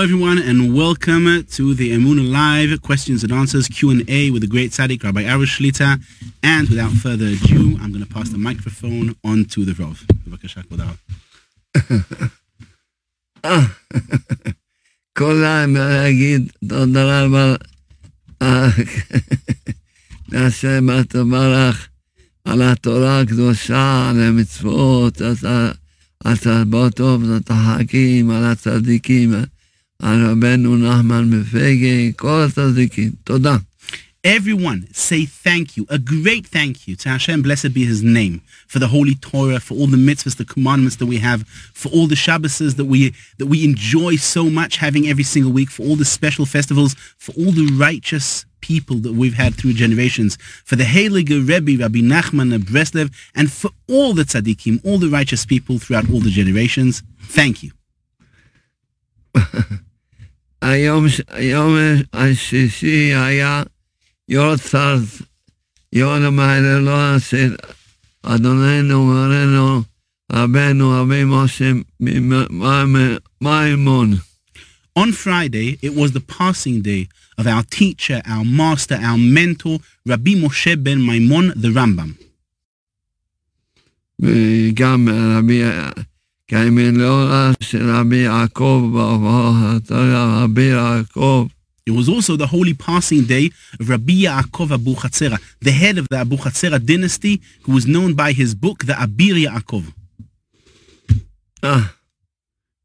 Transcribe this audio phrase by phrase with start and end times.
[0.00, 5.04] everyone, and welcome to the Emuna Live questions and answers Q&A with the great Tzaddik,
[5.04, 6.00] Rabbi Arush Shlita.
[6.42, 10.04] And without further ado, I'm going to pass the microphone on to the Rav.
[10.26, 10.96] בבקשה, כבוד הרב.
[15.18, 17.54] כל העם להגיד תודה רבה
[18.42, 18.68] אה,
[20.32, 21.88] להשם יתברך
[22.44, 25.36] על התורה הקדושה, על המצוות, על
[26.24, 29.44] התרבות טוב, על החגים, על הצדיקים, על
[30.02, 33.12] רבנו נחמן מפגי, כל הצדיקים.
[33.24, 33.56] תודה.
[34.24, 38.80] Everyone say thank you, a great thank you to Hashem, blessed be his name, for
[38.80, 42.16] the holy Torah, for all the mitzvahs, the commandments that we have, for all the
[42.16, 46.04] Shabbases that we, that we enjoy so much having every single week, for all the
[46.04, 51.48] special festivals, for all the righteous people that we've had through generations, for the Heilige
[51.48, 56.10] Rebbe, Rabbi Nachman of Breslev, and for all the tzaddikim, all the righteous people throughout
[56.10, 57.04] all the generations.
[57.22, 57.70] Thank you.
[60.62, 61.76] היום, היום
[62.12, 63.62] השישי היה
[64.28, 64.98] יוצר
[65.92, 67.56] יום האלוה של
[68.22, 69.82] אדוננו ומורנו
[70.32, 71.72] רבנו רבי משה
[73.40, 74.14] מימון.
[74.98, 77.06] On Friday, it was the passing day
[77.38, 82.14] of our teacher, our master, our mentor, Rabbi Moshe ben Maimon, the Rambam.
[84.20, 85.62] וגם רבי
[86.50, 88.92] כאמילורה של רבי יעקב,
[89.90, 91.46] רבי יעקב,
[91.88, 96.08] It was also the holy passing day of Rabbi Yaakov Abu Chatzera, the head of
[96.08, 99.84] the Abu Chatzera dynasty, who was known by his book, the Abir Yaakov.
[101.64, 101.80] אה,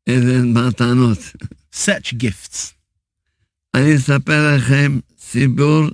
[0.08, 1.18] איזה מתנות.
[1.74, 2.74] Such gifts.
[3.76, 5.88] אני אספר לכם סיפור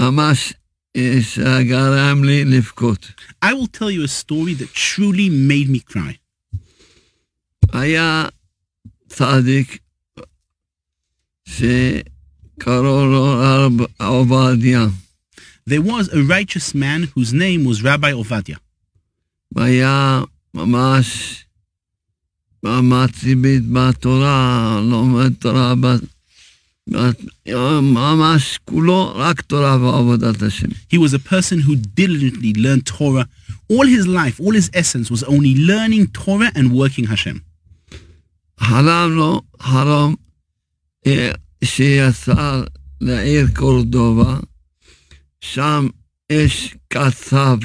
[0.00, 0.52] ממש
[0.96, 3.10] אה, שגרם לי לבכות.
[3.44, 6.18] I will tell you a story that truly made me cry.
[7.72, 8.24] היה
[9.08, 9.78] צדיק
[11.48, 14.86] שקראו לו הרב עובדיה,
[15.70, 18.56] There was a righteous man whose name was Rabbi Ovadia.
[19.52, 20.22] והיה
[20.54, 21.36] ממש
[22.62, 25.86] מאמציבית בתורה, לומד תורה, ב-
[26.90, 27.50] ב-
[27.80, 30.66] ממש כולו רק תורה ועבודת השם.
[30.68, 33.26] He was a person who diligently learned Torah.
[33.68, 37.40] All his life, all his essence was only learning Torah and working Hashem.
[38.60, 40.14] חלם לו חלום
[41.06, 41.30] אה,
[41.64, 42.62] שיצא
[43.00, 44.38] לעיר קורדובה,
[45.40, 45.88] שם
[46.32, 47.56] יש קצב,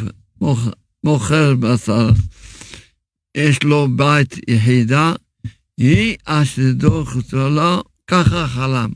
[0.41, 2.09] מוכ- מוכר בשר,
[3.37, 5.13] יש לו בית יחידה,
[5.77, 8.89] היא אשדו חצולה, ככה חלם.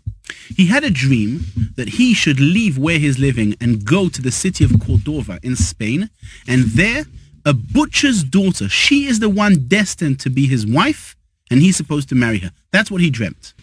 [0.57, 1.31] He had a dream
[1.77, 5.55] that he should leave where he's living and go to the city of Cordova in
[5.55, 6.09] Spain.
[6.47, 7.03] And there,
[7.45, 11.14] a butcher's daughter, she is the one destined to be his wife,
[11.51, 12.51] and he's supposed to marry her.
[12.71, 13.53] That's what he dreamt.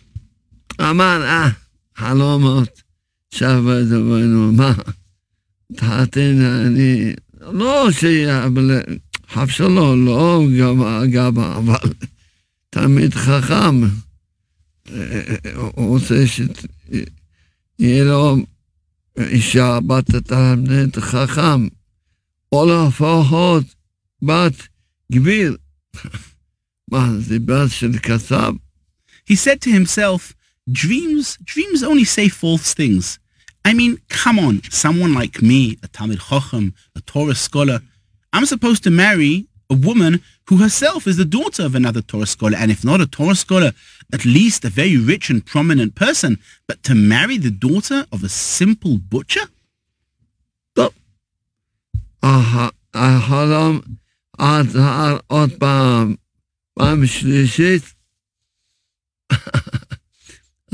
[0.81, 1.49] אמר, אה,
[1.97, 2.83] חלומות,
[3.31, 4.73] שבת אבינו, מה,
[5.77, 8.83] תחתן, אני, לא שיהיה, אבל
[9.29, 11.93] חף שלו, לא גבה, גבה, אבל
[12.71, 13.81] תלמיד חכם.
[14.91, 15.23] אה,
[15.75, 18.37] הוא רוצה שיהיה לו
[19.19, 21.69] אישה בת תלמיד חכם,
[22.53, 23.65] או לפחות
[24.23, 24.69] בת
[25.13, 25.57] גביר.
[29.26, 30.36] He said to himself,
[30.72, 33.20] dreams, dreams only say false things.
[33.66, 37.80] I mean, come on, someone like me, a Talmid Chacham, a Torah scholar,
[38.34, 42.58] I'm supposed to marry a woman who herself is the daughter of another Torah scholar,
[42.58, 43.72] and if not a Torah scholar,
[44.12, 46.40] at least a very rich and prominent person.
[46.68, 49.48] But to marry the daughter of a simple butcher?
[50.72, 50.94] Stop.
[52.22, 52.72] Uh-huh.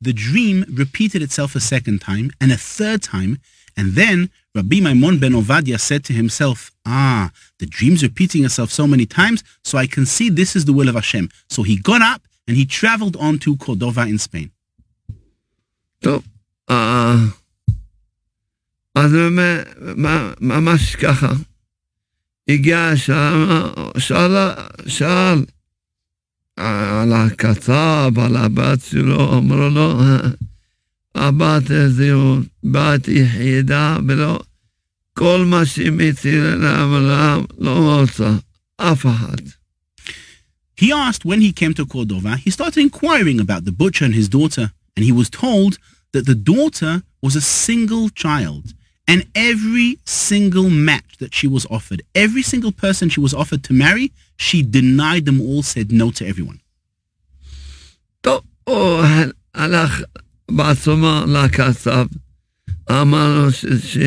[0.00, 3.38] The dream repeated itself a second time and a third time,
[3.76, 8.86] and then Rabbi Maimon ben Ovadia said to himself, Ah, the dream's repeating itself so
[8.86, 11.30] many times, so I can see this is the will of Hashem.
[11.48, 14.50] So he got up and he traveled on to Cordova in Spain.
[16.04, 16.22] So,
[16.68, 17.30] uh,
[18.95, 21.33] אז באמת, מה- ממש ככה.
[22.47, 23.47] הגיע שם,
[23.97, 24.35] שאל,
[24.87, 25.45] שאל
[26.57, 29.99] על הקצב, על הבת שלו, אמרו לו,
[31.15, 34.39] הבת הזו בת יחידה, ולא,
[35.13, 38.31] כל מה שמציל לעולם לא רוצה,
[38.77, 39.41] אף אחד.
[40.81, 44.27] He asked when he came to Cordova, he started inquiring about the butcher and his
[44.27, 45.77] daughter, and he was told
[46.13, 46.93] that the daughter
[47.25, 48.65] was a single child,
[49.07, 53.73] And every single match that she was offered, every single person she was offered to
[53.73, 56.59] marry, she denied them all, said no to everyone.
[58.21, 59.03] טוב, הוא
[59.53, 60.01] הלך
[60.51, 62.05] בעצמו לקצב,
[62.91, 63.65] אמר לו ש...
[63.65, 63.97] ש...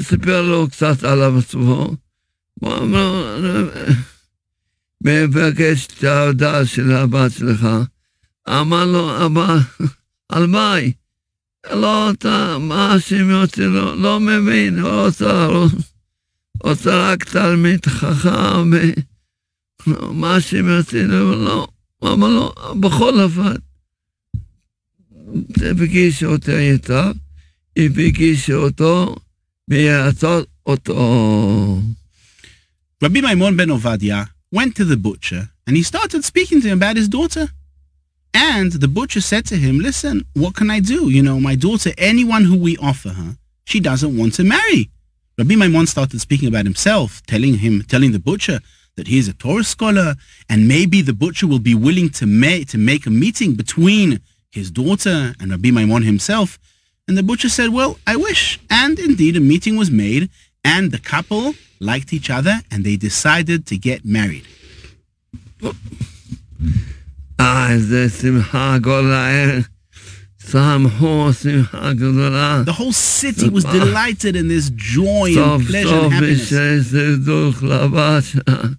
[0.00, 1.96] סיפר לו קצת על עצמו,
[2.60, 3.70] הוא אמר לו,
[5.04, 7.68] מבקש את העבודה של הבת שלך.
[8.48, 9.58] אמר לו, אבל
[10.28, 10.92] על מה היא?
[11.70, 15.66] לא, אתה, מה שהם יוצאים, לא, לא מבין, לא רוצה, לא,
[16.62, 18.70] רוצה רק תלמיד חכם,
[20.12, 21.68] מה שהם יוצאים, לא,
[22.04, 23.54] אמר לו, בכל אופן,
[25.52, 27.10] תפגיש אותי איתה,
[27.78, 29.16] הפגיש אותו,
[29.68, 31.80] ויעצור אותו.
[33.00, 36.96] Rabbi Maimon ben Ovadia went to the butcher and he started speaking to him about
[36.96, 37.48] his daughter.
[38.33, 41.09] And the butcher said to him, listen, what can I do?
[41.09, 44.89] You know, my daughter, anyone who we offer her, she doesn't want to marry.
[45.37, 48.59] Rabbi Maimon started speaking about himself, telling him, telling the butcher
[48.95, 50.15] that he is a Torah scholar,
[50.49, 54.19] and maybe the butcher will be willing to make, to make a meeting between
[54.51, 56.59] his daughter and Rabbi Maimon himself.
[57.07, 58.59] And the butcher said, well, I wish.
[58.69, 60.29] And indeed, a meeting was made,
[60.63, 64.45] and the couple liked each other, and they decided to get married.
[72.65, 76.49] The whole city was delighted in this joy and pleasure and happiness.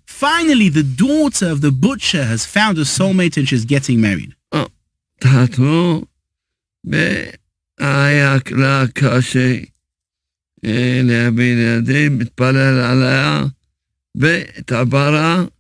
[0.07, 4.35] Finally, the daughter of the butcher has found a soulmate and she's getting married.
[14.17, 15.51] بتعبرها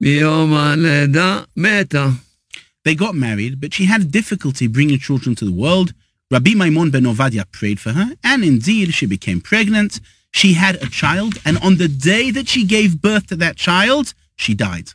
[0.00, 2.27] بيوم الهدى ميتة
[2.88, 5.92] they got married, but she had difficulty bringing children to the world.
[6.30, 10.00] Rabbi Maimon ben Ovadia prayed for her, and indeed she became pregnant.
[10.30, 14.14] She had a child, and on the day that she gave birth to that child,
[14.36, 14.88] she died.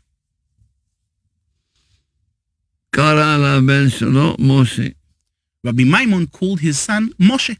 [5.63, 7.55] Rabbi Maimon called his son Moshe.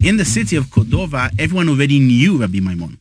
[0.00, 2.98] In the city of Cordova, everyone already knew Rabbi Maimon.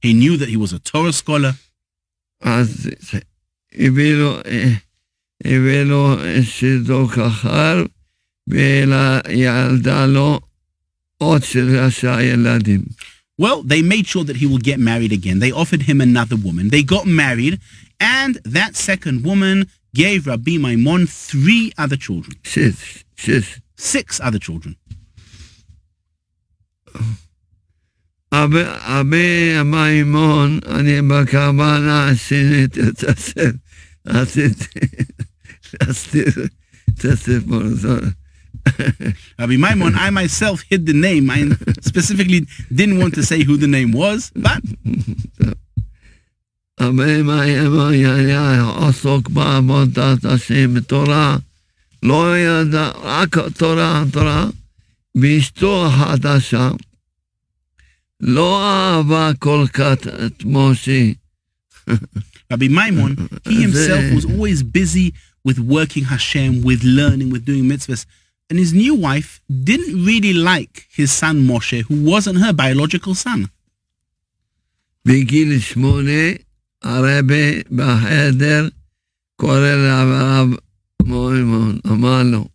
[0.00, 1.54] He knew that he was a Torah scholar.
[13.36, 15.38] Well, they made sure that he will get married again.
[15.38, 16.70] They offered him another woman.
[16.70, 17.60] They got married,
[18.00, 22.36] and that second woman gave Rabbi Maimon three other children.
[22.44, 23.04] Six.
[23.16, 23.60] Six.
[23.76, 24.76] Six other children.
[28.31, 33.51] הרבה הרבה מימון, אני בכוונה שיניתי את הספר,
[34.05, 34.79] עשיתי,
[35.79, 36.41] עשיתי
[36.89, 37.99] את הסיפור הזה.
[39.39, 41.29] Rabbi Maimon, I myself hid the name.
[41.29, 41.39] I
[41.81, 44.61] specifically didn't want to say who the name was, but
[46.77, 51.37] הרבה מימון היה עסוק בעבודת השם בתורה,
[52.03, 54.49] לא ידע, רק תורה, תורה,
[55.15, 56.69] ואשתו החדשה
[58.19, 61.11] לא אהבה כל כך את משה.
[62.51, 63.13] Rabbi Maimon,
[63.49, 68.05] he himself was always busy with working Hashem, with learning, with doing mitzvahs.
[68.49, 73.47] And his new wife didn't really like his son Moshe, who wasn't her biological son.
[75.05, 76.31] בגיל שמונה,
[76.81, 78.67] הרבי בחדר
[79.35, 80.49] קורא לרב
[81.03, 82.47] מימון, אמר לו,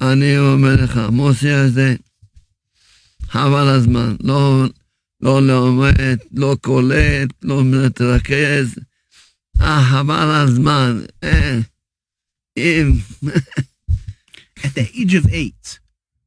[0.00, 1.96] אני אומר לך, משה הזה,
[3.34, 4.64] חבל הזמן, לא,
[5.20, 8.78] לא לומד, לא קולט, לא מתרכז,
[9.60, 11.58] אה, חבל הזמן, אה,
[12.56, 12.92] אם,
[14.62, 15.78] At the age of eight,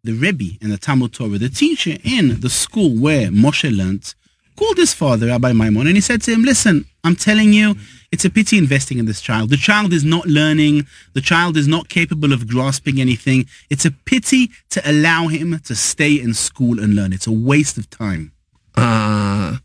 [0.03, 4.15] the Rebbe and the Talmud Torah, the teacher in the school where Moshe learnt,
[4.58, 7.76] called his father, Rabbi Maimon, and he said to him, listen, I'm telling you,
[8.10, 9.50] it's a pity investing in this child.
[9.50, 10.86] The child is not learning.
[11.14, 13.46] The child is not capable of grasping anything.
[13.70, 17.12] It's a pity to allow him to stay in school and learn.
[17.12, 18.32] It's a waste of time.
[18.76, 19.56] Uh,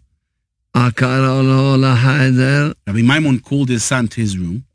[2.87, 4.65] Rabbi Maimon called his son to his room.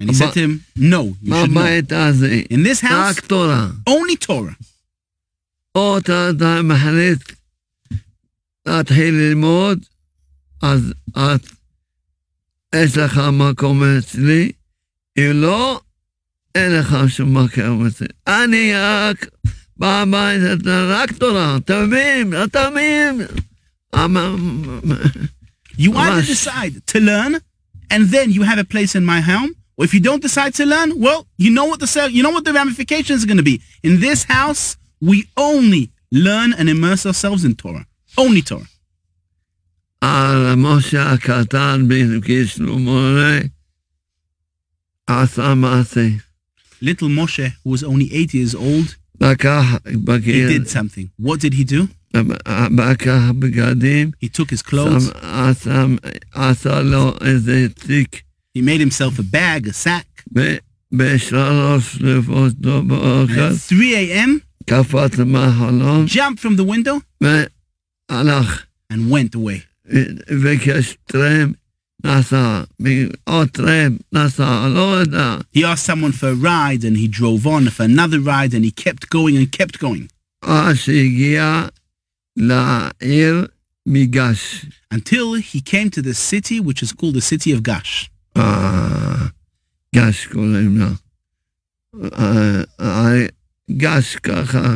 [0.00, 1.60] And he said to him, no, you should not.
[2.50, 3.16] In this house,
[3.86, 4.56] only Torah.
[8.65, 9.79] להתחיל ללמוד,
[10.61, 11.41] אז את,
[12.75, 14.51] יש לך מקום אצלי,
[15.17, 15.81] אם לא,
[16.55, 18.07] אין לך שום מקום אצלי.
[18.27, 19.25] אני רק
[19.77, 23.21] בבית, אתה רק תורה, אתה מבין, אתה מבין.
[23.95, 24.35] אמר,
[25.77, 26.29] You either ממש.
[26.29, 27.33] decide to learn,
[27.89, 30.65] and then you have a place in my home, or if you don't decide to
[30.65, 33.49] learn, well, you know what the se- you know what the ramifications are going to
[33.53, 33.57] be.
[33.87, 34.63] In this house,
[35.09, 35.17] we
[35.49, 35.83] only
[36.27, 37.85] learn and immerse ourselves in Torah,
[38.17, 38.67] only Torah.
[40.01, 43.39] על משה הקטן בגיל מורה,
[45.07, 46.07] עשה מעשה.
[46.83, 51.07] Little Moshe, who was only eight years old, לקח he בגיל, did something.
[51.25, 51.87] What did he do?
[52.77, 55.85] לקח בגדים, He took his clothes, שם- עשה-
[56.33, 58.15] עשה לו איזה תיק,
[58.57, 60.23] he made himself a bag, a sack.
[60.33, 60.55] ב-
[60.93, 64.29] בשלוש לפנות And בבוקר, at 3 a.m.,
[64.69, 67.23] קפץ מהחלון, jumped from the window
[68.11, 69.93] והלך, and went away.
[70.43, 71.51] ביקש טרם,
[72.03, 72.63] נסע,
[73.23, 77.69] עוד טרם, נסע, לא יודע, He asked someone for a ride and he drove on
[77.69, 80.07] for another ride and he kept going and kept going
[80.41, 81.67] עד שהגיע
[82.37, 83.45] לעיר
[83.85, 84.65] מיגש.
[84.93, 88.09] until he came to the city which is called the city of Gash.
[88.37, 89.27] אה,
[89.95, 90.87] גש קוראים לו.
[92.13, 93.25] אה, אה,
[93.71, 94.75] גש ככה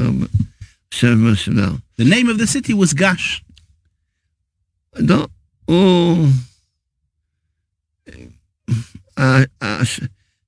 [0.91, 1.63] שם שלו.
[1.99, 3.41] The name of the city was Gash.
[4.95, 5.27] לא,
[5.65, 6.27] הוא...
[9.17, 9.99] אה, אה, ש-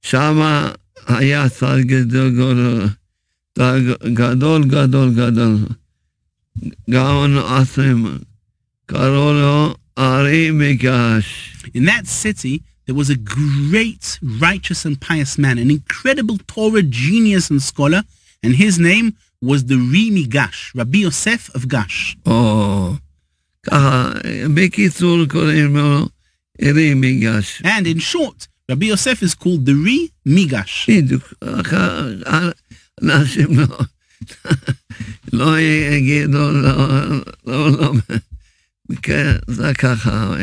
[0.01, 0.71] שמה
[1.07, 2.87] היה שר גדול גדול,
[3.57, 3.75] שר
[4.13, 5.57] גדול גדול גדול.
[6.89, 8.17] גאון עשם,
[8.85, 11.53] קראו לו ארי מיגש.
[11.75, 17.49] In that city, there was a great, righteous, and pious man, an incredible Torah genius
[17.49, 18.03] and scholar,
[18.43, 22.16] and his name was the Ri Migash, Rabbi Yosef of Gash.
[22.24, 22.98] Oh,
[26.58, 27.60] Ri Migash.
[27.64, 30.86] And in short, Rabbi Yosef is called the Ri Migash.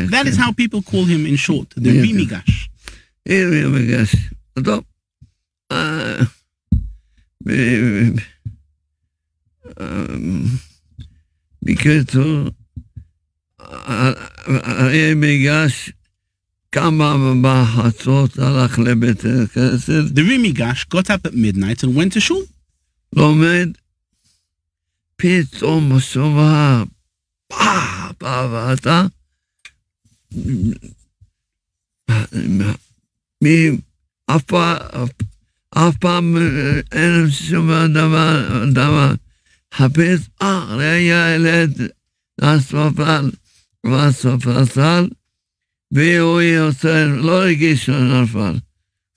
[0.12, 2.68] that is how people call him in short, the Ri Migash.
[7.46, 8.14] Ri
[9.80, 10.06] אה, אה,
[11.64, 12.50] בקיצור,
[14.50, 15.92] ארי מיגש
[16.72, 22.20] כמה בחצות הלך לבית הכנסת, The Ri Migash got up at midnight and went to
[22.20, 22.46] shul.
[23.14, 23.70] לומד,
[25.16, 26.84] פתאום שומע,
[27.54, 29.08] פah, בעבודה,
[33.42, 33.70] מי,
[34.26, 34.78] אף פעם,
[35.70, 36.38] אף פעם
[36.92, 39.14] אין שומע דבר, דבר,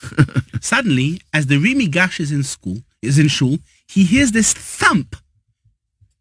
[0.61, 5.17] Suddenly, as the Ri Migash is in school, is in shul, he hears this thump.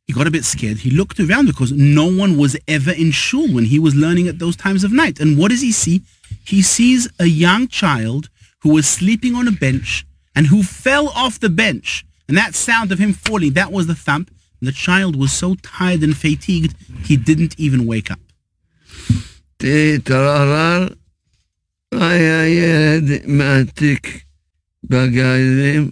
[0.05, 0.79] He got a bit scared.
[0.79, 4.39] He looked around because no one was ever in shul when he was learning at
[4.39, 5.19] those times of night.
[5.19, 6.01] And what does he see?
[6.45, 8.29] He sees a young child
[8.61, 12.92] who was sleeping on a bench and who fell off the bench And that sound
[12.92, 14.30] of him falling, that was the thump.
[14.60, 18.20] And the child was so tired and fatigued, he didn't even wake up.
[19.56, 20.88] תתערער,
[21.92, 24.20] היה ילד מעתיק
[24.84, 25.90] בגלים,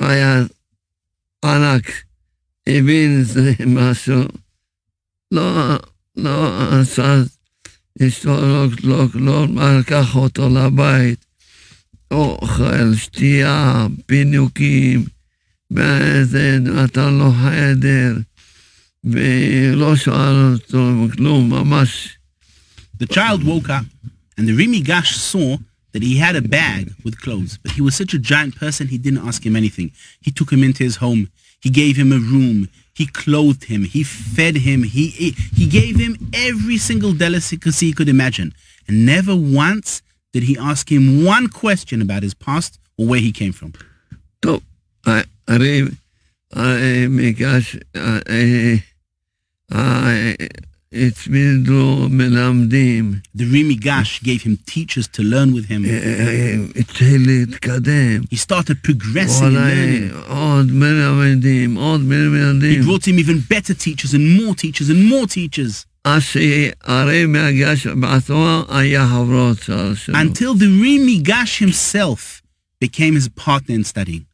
[0.00, 0.42] היה
[1.44, 2.02] ענק,
[2.66, 4.22] הבין זה משהו,
[5.32, 5.78] לא,
[6.16, 7.22] לא עשה
[8.02, 8.66] אשתו לא,
[9.14, 11.24] לא, לא לקח אותו לבית,
[12.11, 15.05] אוכל, שתייה, פינוקים,
[16.85, 17.31] אתה לא
[19.03, 19.93] ולא
[20.53, 22.09] אותו כלום, ממש.
[22.99, 23.85] The child woke up,
[24.37, 25.57] and the Ri Migash saw
[25.93, 28.97] that he had a bag with clothes, but he was such a giant person, he
[28.97, 29.91] didn't ask him anything.
[30.21, 31.29] He took him into his home.
[31.59, 32.69] He gave him a room.
[32.93, 33.83] He clothed him.
[33.83, 34.83] He fed him.
[34.83, 35.05] He,
[35.59, 38.53] he gave him every single delicacy he could imagine.
[38.87, 40.01] And never once
[40.37, 43.71] did he ask him one question about his past or where he came from?
[44.39, 44.61] טוב,
[45.47, 45.81] הרי
[47.09, 47.75] מכך
[50.93, 53.19] הצמידו מלמדים.
[53.35, 55.83] The Ri Migash gave him teachers to learn with him.
[58.29, 59.53] He started progressing
[62.73, 65.85] He brought him even better teachers and more teachers and more teachers.
[70.15, 72.41] Until the Ri Migash himself
[72.79, 74.25] became his partner in studying.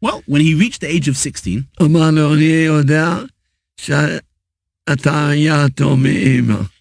[0.00, 1.66] Well, when he reached the age of 16,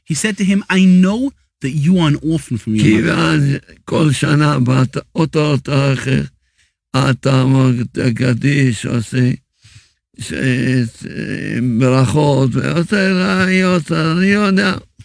[0.05, 3.59] he said to him, I know that you are an orphan from your mother.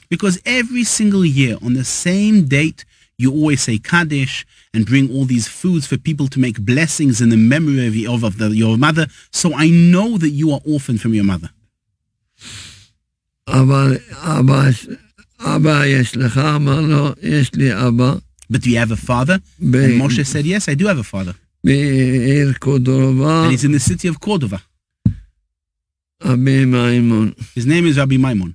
[0.08, 2.84] Because every single year on the same date,
[3.18, 7.28] you always say Kaddish and bring all these foods for people to make blessings in
[7.28, 9.06] the memory of, your, of the, your mother.
[9.30, 11.50] So I know that you are orphaned from your mother.
[18.48, 19.40] But do you have a father?
[19.94, 21.34] And Moshe said, yes, I do have a father.
[23.44, 24.62] And he's in the city of Cordova.
[26.22, 27.32] אבי מימון.
[27.58, 28.50] His name is Rabbi Maimon.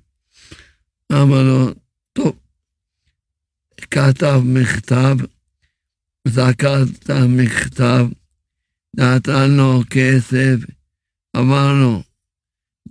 [1.13, 1.73] אמר לו,
[2.13, 2.39] טוב,
[3.91, 5.17] כתב מכתב,
[6.27, 8.07] זכר את המכתב,
[8.95, 10.55] נתן לו כסף,
[11.37, 12.03] אמר לו,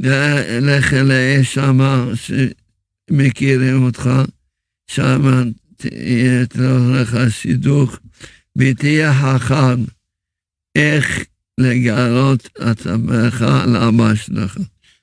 [0.01, 4.11] "ל- לך אלה שמה שמכירים אותך,
[4.87, 5.43] שמה
[5.77, 6.43] תהיה
[7.03, 7.99] לך שידוך,
[8.59, 9.85] ותהיה חכם
[10.77, 11.25] איך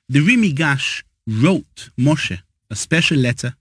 [0.08, 2.42] The Ri Migash wrote Moshe
[2.72, 3.54] a special letter,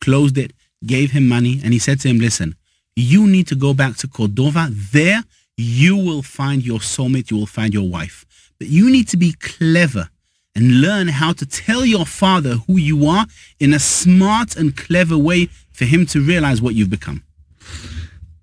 [0.00, 0.52] closed it,
[0.84, 2.56] gave him money, and he said to him, Listen,
[2.96, 4.68] you need to go back to Cordova.
[4.70, 5.22] There
[5.56, 8.24] you will find your soulmate, you will find your wife.
[8.58, 10.08] But you need to be clever
[10.54, 13.26] and learn how to tell your father who you are
[13.60, 17.22] in a smart and clever way for him to realize what you've become.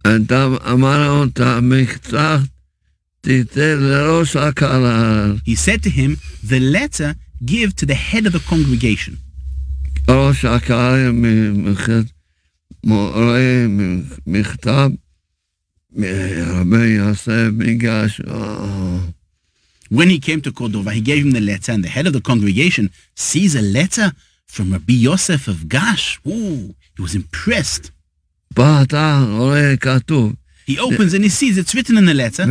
[0.06, 0.32] And
[5.46, 7.16] he said to him, The letter
[7.46, 9.18] give to the head of the congregation.
[19.90, 22.22] When he came to Cordova, he gave him the letter, and the head of the
[22.22, 24.12] congregation sees a letter
[24.48, 26.20] from Rabbi Yosef of Gash.
[26.28, 27.92] Ooh, he was impressed.
[30.66, 32.44] He opens and he sees it's written in the letter.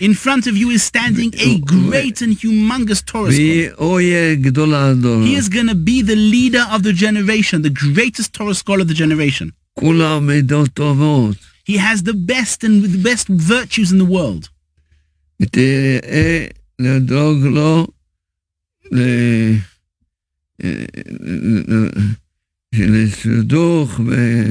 [0.00, 3.76] In front of you is standing a great and humongous Torah scholar.
[5.26, 8.88] He is going to be the leader of the generation, the greatest Torah scholar of
[8.88, 9.52] the generation.
[11.64, 14.48] He has the best and the best virtues in the world.
[22.75, 22.87] ותראה
[23.25, 24.45] לדאוג לו ל- לשידוך ו...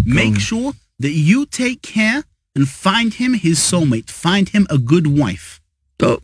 [0.00, 0.40] Make Cool.
[0.40, 0.72] sure
[1.02, 2.22] that you take care
[2.56, 4.10] and find him his soulmate.
[4.10, 5.60] Find him a good wife.
[5.96, 6.18] טוב.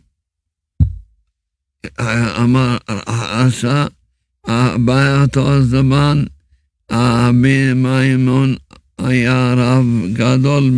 [2.43, 3.85] אמר, עשה,
[4.85, 6.23] באותו הזמן,
[6.91, 8.55] אבי מימון
[8.97, 10.71] היה רב גדול,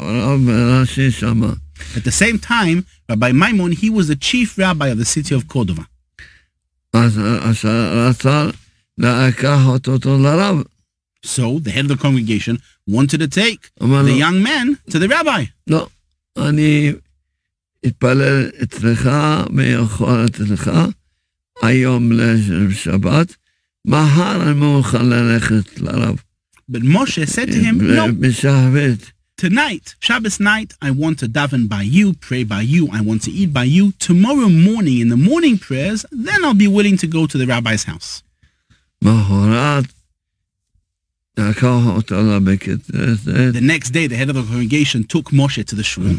[0.00, 1.52] רב ראשי שמה.
[1.96, 5.48] At the same time, Rabbi Maimon, he was the chief rabbi of the city of
[5.48, 5.84] Cordova.
[6.92, 8.54] אז אז רצה לקח אותו לרב.
[11.24, 14.98] So the head of the congregation wanted to take אמר the לו, young man to
[14.98, 15.44] the rabbi.
[15.66, 15.88] לא,
[16.36, 16.92] אני
[17.86, 19.10] אתפלל אצלך
[19.56, 20.70] ויכול אצלך
[21.62, 23.34] היום לשבת,
[23.86, 26.16] מחר אני מוכן ללכת לרב.
[26.70, 29.12] But Moshe said to him, No, בשחרית.
[29.36, 33.30] tonight, Shabbos night, I want to daven by you, pray by you, I want to
[33.30, 33.92] eat by you.
[33.98, 37.84] Tomorrow morning, in the morning prayers, then I'll be willing to go to the rabbi's
[37.84, 38.22] house.
[39.02, 39.84] מחרת
[41.38, 45.74] לקח אותו לבית כנסת, The next day, the head of the congregation took Moshe to
[45.74, 46.14] the shul.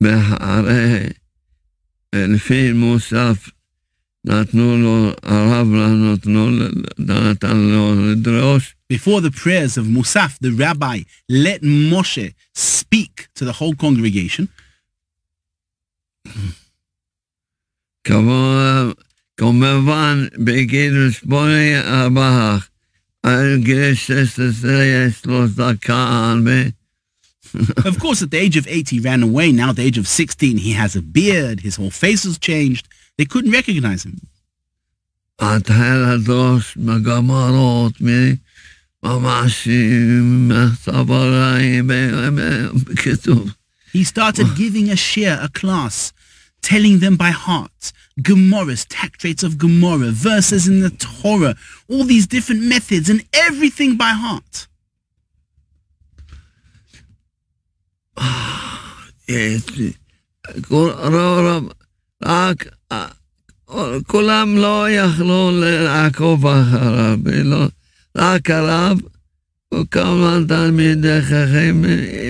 [0.00, 1.08] והרי
[2.14, 3.48] לפי מוסף
[4.24, 5.66] נתנו לו, הרב
[6.12, 6.50] נתנו,
[6.98, 13.52] נתן לו לדרוש, Before the prayers of Musaf, the rabbi let Moshe speak to the
[13.52, 14.46] whole congregation.
[18.04, 18.92] כמו-
[19.41, 20.27] כמובן,
[23.23, 26.67] על גיל 16 יש לו זקן ו...
[27.89, 29.51] of course, at the age of eight, he ran away.
[29.51, 31.61] Now, at the age of 16, he has a beard.
[31.61, 32.87] His whole face has changed.
[33.17, 34.21] They couldn't recognize him.
[43.91, 46.13] He started giving a shiur, a class,
[46.62, 47.92] telling them by heart
[48.28, 51.54] Gemorahs, tractates of Gemorah, verses in the Torah,
[51.90, 54.66] all these different methods and everything by heart.
[59.28, 59.92] יש לי,
[60.62, 61.68] כל- רוב,
[62.24, 62.64] רק,
[64.06, 67.68] כולם לא יכלו לעקוב אחריו, ולא-
[68.16, 68.98] רק הרב
[69.74, 71.82] וכמה תלמידי חכם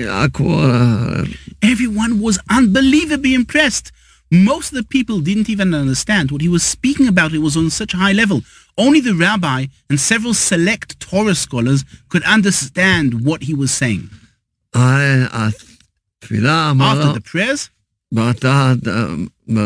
[0.09, 1.25] עקבו אחריו.
[1.65, 3.91] Everyone was unbelievably impressed.
[4.31, 7.33] Most of the people didn't even understand what he was speaking about.
[7.33, 8.41] It was on such a high level.
[8.77, 14.09] Only the rabbi and several select Torah scholars could understand what he was saying.
[14.73, 15.25] הרי
[16.19, 17.69] תפילה אמר After לו, the prayers,
[18.11, 18.73] ואתה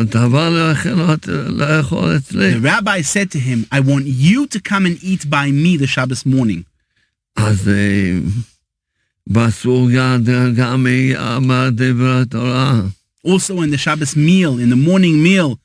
[0.05, 1.15] דבר לא יכול
[1.49, 2.53] לאכול אצלי.
[2.53, 5.87] the rabbi said to him, I want you to come and eat by me the
[5.87, 6.63] Shabbos morning.
[7.35, 8.19] אז אה,
[9.27, 10.17] בסוגיה
[10.55, 10.87] גם
[11.17, 12.81] אמר דברי תורה.
[13.25, 15.59] Also in the Shabbos meal, in the morning meal,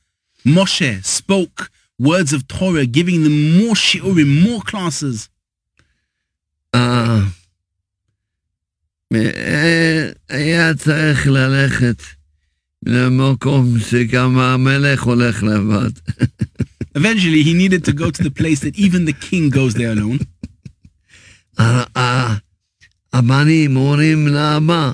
[0.45, 1.69] Moshe spoke
[1.99, 5.29] words of Torah, giving them more shiurim, more classes.
[6.75, 7.19] אה,
[9.15, 12.03] אה, היה צריך ללכת
[12.85, 15.91] למקום שגם המלך הולך לבד.
[16.97, 20.23] Eventually, he needed to go to the place that even the king goes there alone.
[21.57, 22.37] ה- ה-
[23.13, 24.93] הבנים אומרים לאבא,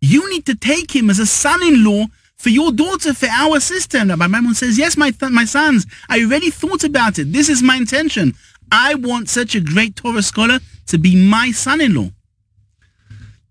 [0.00, 2.06] You need to take him as a son-in-law
[2.36, 3.98] for your daughter, for our sister.
[3.98, 7.32] And Rabbi Maimon says, yes, my, th- my sons, I already thought about it.
[7.32, 8.34] This is my intention.
[8.70, 12.10] I want such a great Torah scholar to be my son-in-law.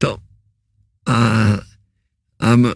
[0.01, 0.19] So,
[1.07, 1.59] uh,
[2.39, 2.73] um,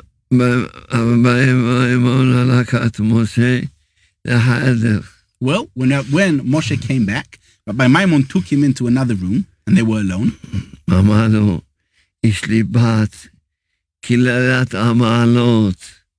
[5.41, 9.77] well, when, uh, when Moshe came back, Rabbi Maimon took him into another room and
[9.77, 10.34] they were alone.
[14.04, 15.74] קללת המעלות,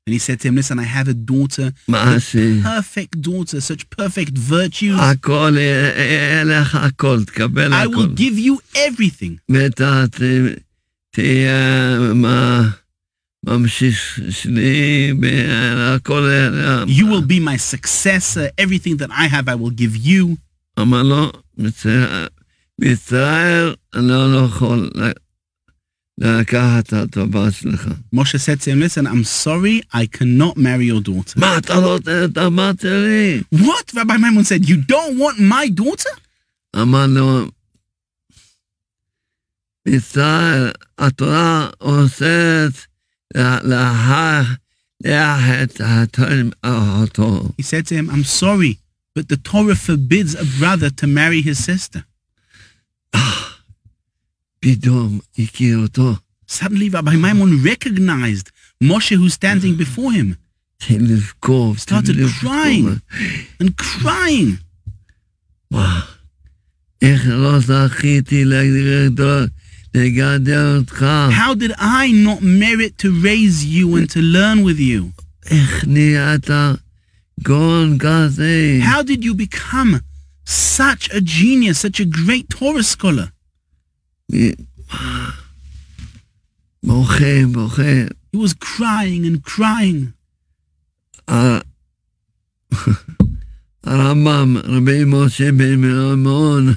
[0.07, 4.37] And he said to him, listen, I have a daughter, מעשי, perfect daughter, such perfect
[4.37, 4.99] virtues.
[4.99, 8.13] הכל, יהיה לך הכל, תקבל I will הכל.
[8.15, 9.37] give you everything.
[9.49, 10.21] ואתה ת-
[11.11, 12.69] תהיה מה-
[13.45, 16.29] ממשיך שלי, והכל,
[16.87, 18.49] You will be my successor.
[18.59, 20.37] Everything that I have, I will give you.
[28.12, 31.40] Moshe said to him, listen, I'm sorry, I cannot marry your daughter.
[31.40, 31.70] What?
[33.94, 36.10] Rabbi Maimon said, you don't want my daughter?
[39.86, 41.70] ישראל, התורה
[47.56, 48.78] He said to him, I'm sorry,
[49.14, 52.04] but the Torah forbids a brother to marry his sister.
[54.62, 56.20] Bidom Ikioto.
[56.46, 58.50] Suddenly Rabbi Maimon recognized
[58.82, 60.36] Moshe who's standing before him.
[61.78, 63.00] Started crying
[63.58, 64.58] and crying.
[71.32, 75.12] How did I not merit to raise you and to learn with you?
[78.80, 80.00] How did you become
[80.44, 83.32] such a genius, such a great Torah scholar?
[86.83, 88.05] בוכה, בוכה.
[88.33, 90.11] He was crying and crying.
[91.31, 91.59] ה-
[93.83, 96.73] הרמב"ם, רבי משה בן מימון,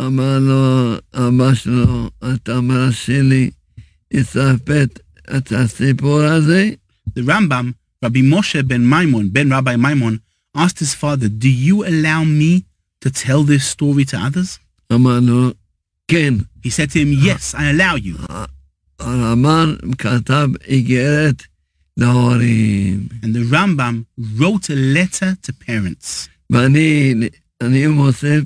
[0.00, 3.50] אמר לו, אבא שלו, אתה מרשה לי
[4.14, 4.84] לספר
[5.36, 6.70] את הסיפור הזה?
[7.18, 7.74] The Rambam,
[8.04, 10.18] Rabbi Moshe ben Maimon, ben Rabbi Maimon,
[10.56, 12.64] asked his father, Do you allow me
[13.02, 14.58] to tell this story to others?
[14.92, 15.52] אמר לו,
[16.08, 16.34] כן.
[16.66, 18.32] He said to him, Yes, I allow you.
[18.98, 21.42] הרמב"ם כתב איגרת
[21.96, 24.04] להורים, And the Rambam
[24.38, 26.28] wrote a letter to parents.
[26.50, 27.14] ואני
[27.60, 28.44] אני מוסיף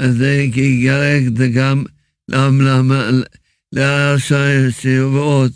[0.00, 1.84] את זה כאיגרת גם
[2.28, 3.22] למ- למ-
[3.72, 5.52] לראשי שבועות,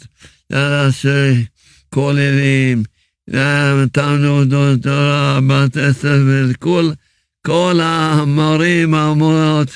[0.50, 1.44] לראשי
[1.90, 2.82] כוללים,
[3.28, 6.90] לתלמוד תורה, בתי ספר, כל,
[7.46, 9.68] כל המורים, המורות,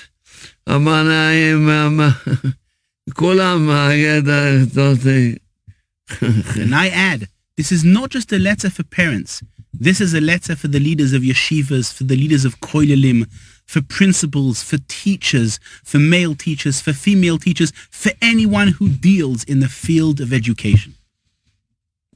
[0.67, 2.53] המנהים, המ-
[3.15, 5.07] כולם מהגדר הזאת.
[6.57, 9.43] And I add, this is not just a letter for parents.
[9.89, 13.25] This is a letter for the leaders of yeshivas, for the leaders of koilalim,
[13.67, 15.59] for principals, for teachers,
[15.91, 20.93] for male teachers, for female teachers, for anyone who deals in the field of education.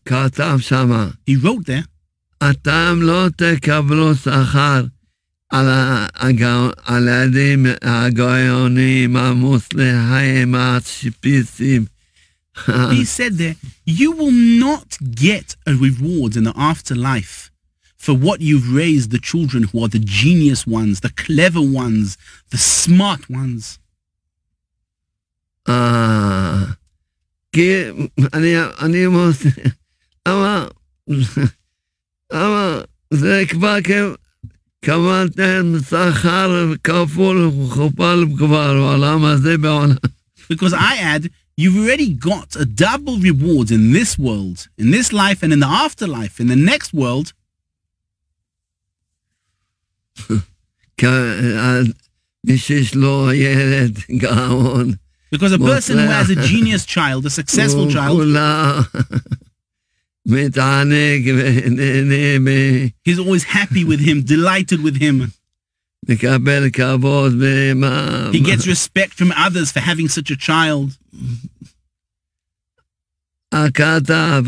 [0.05, 1.85] כתב שמה, He wrote there,
[5.51, 5.67] על
[6.15, 11.85] הגא- על הידים הגאונים המוצלחים השפיצים.
[12.67, 14.33] he said there, you will
[14.67, 17.51] not get a reward in the afterlife
[18.05, 22.17] for what you've raised the children who are the genius ones, the clever ones,
[22.51, 23.79] the smart ones.
[25.69, 26.65] אה,
[27.53, 27.71] כי
[28.35, 29.43] אני, אני מוס...
[30.29, 30.67] למה,
[32.33, 33.77] למה זה כבר
[34.85, 39.97] קבלתם שכר כפול וכופל כבר בעולם הזה בעולם.
[40.53, 45.43] Because I add, you've already got a double reward in this world, in this life
[45.43, 47.33] and in the afterlife, in the next world.
[52.45, 54.95] מי שיש לו ילד גאון,
[55.35, 58.37] Because a person who has a genius child, a successful הוא child,
[63.05, 65.31] he's always happy with him, delighted with him.
[66.09, 68.31] מקבל כבוד ומה...
[68.33, 70.97] He gets respect from others for having such a child.
[73.53, 74.45] הכתב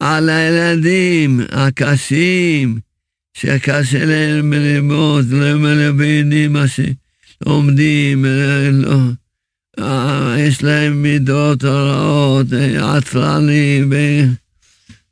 [0.00, 2.80] על הילדים הקשים,
[3.34, 8.24] שקשה להם ללמוד, לא מבינים מה שלומדים,
[8.72, 8.98] לא,
[9.78, 13.92] אה, יש להם מידות רעות, אה, עצלנים,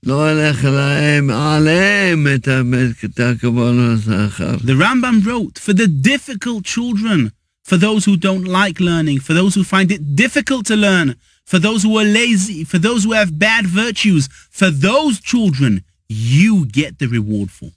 [0.02, 0.10] The
[4.82, 7.32] Rambam wrote, for the difficult children,
[7.62, 11.58] for those who don't like learning, for those who find it difficult to learn, for
[11.58, 16.98] those who are lazy, for those who have bad virtues, for those children, you get
[16.98, 17.70] the reward for.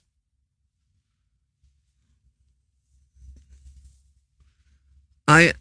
[5.28, 5.52] הי-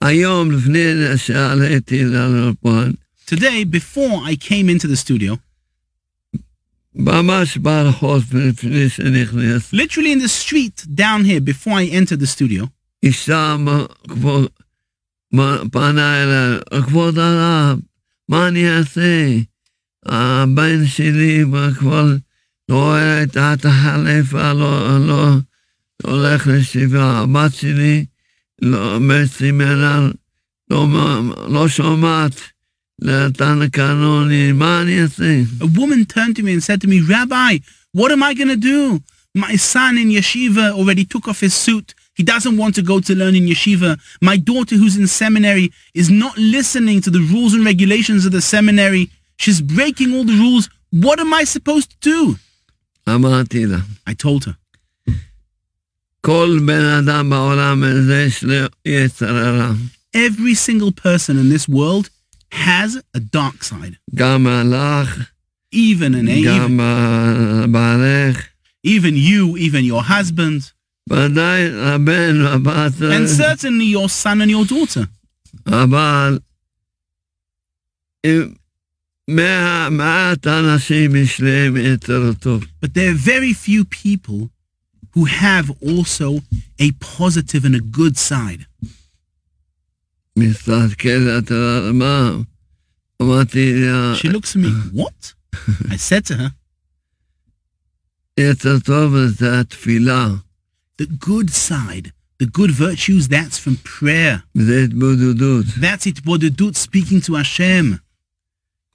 [0.00, 2.90] היום, לפני שעליתי לאולפן,
[3.26, 5.36] Today, before I came into the studio,
[6.94, 12.66] ממש ברחוב לפני שנכנס, literally in the street down here, before I entered the studio,
[13.02, 14.48] אישה מ- כבוד,
[15.34, 17.78] מ- פנה אליי, כבוד הרב,
[18.28, 19.36] מה אני אעשה?
[20.06, 21.44] הבן שלי
[21.78, 22.04] כבר
[22.68, 25.28] לא רואה את החליפה, לא, לא
[26.02, 27.18] הולך לישיבה.
[27.18, 28.04] הבת שלי
[28.62, 30.10] לא בסמינר,
[30.70, 30.86] לא,
[31.48, 32.40] לא שומעת
[35.61, 37.59] A woman turned to me and said to me, Rabbi,
[37.91, 39.01] what am I going to do?
[39.35, 41.95] My son in yeshiva already took off his suit.
[42.15, 43.99] He doesn't want to go to learn in yeshiva.
[44.21, 48.41] My daughter who's in seminary is not listening to the rules and regulations of the
[48.41, 49.09] seminary.
[49.37, 50.69] She's breaking all the rules.
[50.91, 52.35] What am I supposed to do?
[54.05, 54.55] I told her.
[60.13, 62.11] Every single person in this world
[62.53, 63.97] has a dark side.
[65.71, 66.77] Even an even,
[68.83, 70.71] even you, even your husband.
[73.11, 75.07] And certainly your son and your daughter.
[82.81, 84.49] But there are very few people
[85.13, 86.41] who have also
[86.79, 88.65] a positive and a good side.
[90.38, 92.32] מסתכלת על מה?
[93.22, 95.32] אמרתי לה, She looks at me, what?
[95.88, 96.50] I said to her,
[98.40, 100.28] יתר טוב זה התפילה,
[101.02, 102.12] the good side,
[102.42, 104.38] the good virtues, that's from prayer.
[104.54, 105.66] זה התבודדות.
[105.66, 107.96] That's it, bodedut, speaking to Hashem.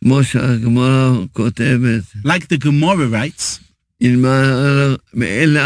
[0.03, 3.59] כמו שהגמרא כותבת, Like the Gemara writes,
[5.21, 5.61] אלא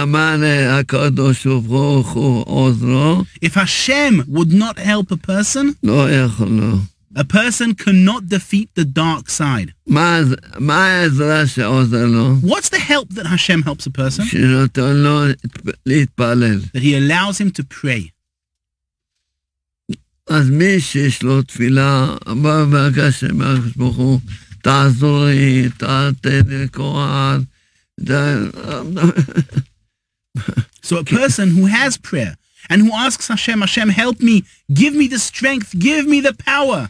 [0.80, 6.78] הקדוש ברוך הוא עוזרו, if Hashem would not help a person, לא יכול לו.
[7.16, 9.72] a person cannot defeat the dark side.
[9.88, 10.20] מה
[10.60, 12.36] מה העזרה שעוזר לו?
[12.44, 14.26] What's the help that Hashem helps a person?
[14.26, 15.22] שנותן לו
[15.86, 16.60] להתפלל.
[16.74, 18.12] That he allows him to pray.
[20.30, 24.20] אז מי שיש לו תפילה, בא בבקשה מהקדוש ברוך הוא,
[24.62, 27.38] תעזור לי, תתן לי כוח.
[30.88, 32.34] So a person who has prayer
[32.70, 36.90] and who asks Hashem, Hashem, help me, give me the strength, give me the power.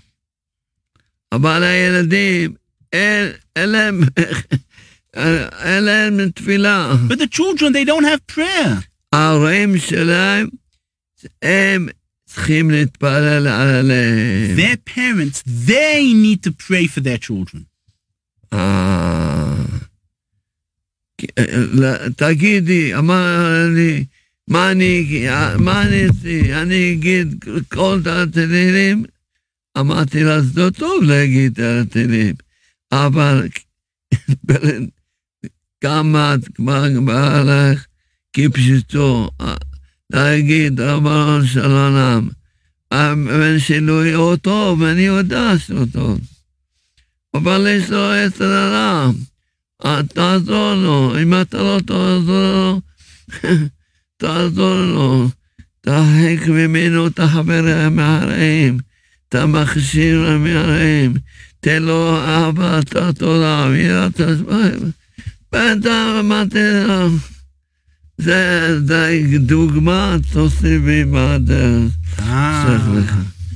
[1.31, 2.53] אבל הילדים,
[2.93, 4.01] אין אין להם,
[5.63, 6.93] אין להם תפילה.
[7.09, 8.83] But the children, they don't have prayer.
[9.13, 10.47] ההורים שלהם,
[11.41, 11.87] הם
[12.25, 14.57] צריכים להתפלל עליהם.
[14.57, 17.63] Their parents, they need to pray for their children.
[18.53, 18.57] אה,
[19.10, 19.10] לא,
[22.16, 24.04] תגידי, אמר לי,
[24.48, 25.26] מה אני,
[25.58, 26.62] מה אני אעשה?
[26.62, 29.04] אני אגיד כל התהילים?
[29.78, 32.34] אמרתי לה, זה לא טוב להגיד התהילים,
[32.92, 33.48] אבל
[35.80, 37.86] כמה את כבר בעלך
[38.32, 39.30] כפשוטו,
[40.10, 42.28] להגיד, רבנו של עולם,
[42.90, 46.20] הבן שלי הוא טוב, אני יודע שהוא טוב.
[47.34, 49.10] אבל יש לו יצר הרע.
[50.13, 52.81] תעזור לו, אם אתה לא תעזור לו,
[54.17, 55.29] תעזור לו.
[55.81, 58.79] תרחק ממנו את החברים הרעים,
[59.29, 61.13] את המכשיר המרעים,
[61.59, 64.91] תן לו אהבת התורה ויראת השמיים.
[65.51, 67.09] בטח אמרתי לו,
[68.17, 71.91] זה די דוגמה, תוסיף לי בדרך.
[72.19, 72.67] Ah.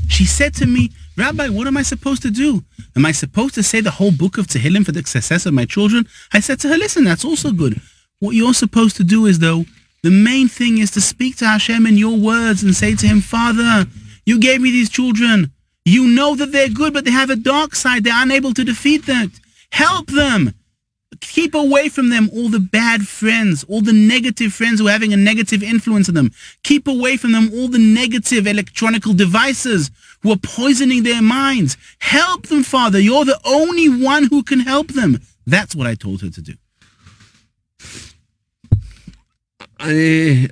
[0.10, 2.63] She said to me, Rabbi, what am I supposed to do?
[2.95, 5.65] Am I supposed to say the whole book of Tehillim for the success of my
[5.65, 6.07] children?
[6.33, 7.81] I said to her, listen, that's also good.
[8.19, 9.65] What you're supposed to do is, though,
[10.03, 13.23] the main thing is to speak to Hashem in your words and say to him,
[13.23, 13.87] Father,
[14.27, 15.53] you gave me these children.
[15.87, 18.05] You know that they're good, but they have a dark side.
[18.05, 19.31] They're unable to defeat that.
[19.71, 20.53] Help them.
[21.21, 25.15] Keep away from them all the bad friends, all the negative friends who are having
[25.15, 26.31] a negative influence on them.
[26.63, 29.91] Keep away from them all the negative electronical devices
[30.26, 31.78] who are poisoning their minds.
[32.00, 33.00] Help them, Father.
[33.00, 35.20] You're the only one who can help them.
[35.48, 36.54] That's what I told her to do.
[39.80, 40.48] אני,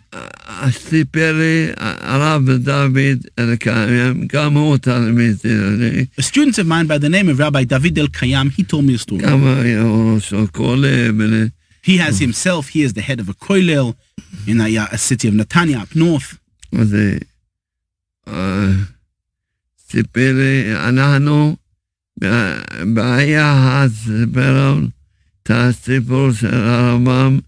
[0.72, 2.98] סיפר לי הרב דוד
[3.40, 7.98] אלקיים, גם הוא תלמיד שלי, A student of mine by the name of Rabbi David
[8.00, 9.22] El Kayam, he told me a story.
[9.22, 11.50] גם היה ראש הכולל,
[11.84, 13.96] He has himself, he is the head of a koilel
[14.48, 16.38] in a, a city of Netanya up north.
[19.94, 21.56] אז אה, סיפר לי, אנחנו,
[22.94, 24.80] בעיה הסבר
[25.44, 27.40] את הסיפור של הרמב"ם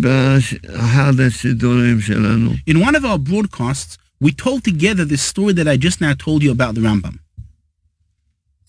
[0.00, 2.54] באחד הסידורים שלנו.
[2.70, 6.42] In one of our broadcasts, we told together this story that I just now told
[6.42, 7.16] you about the Rambam.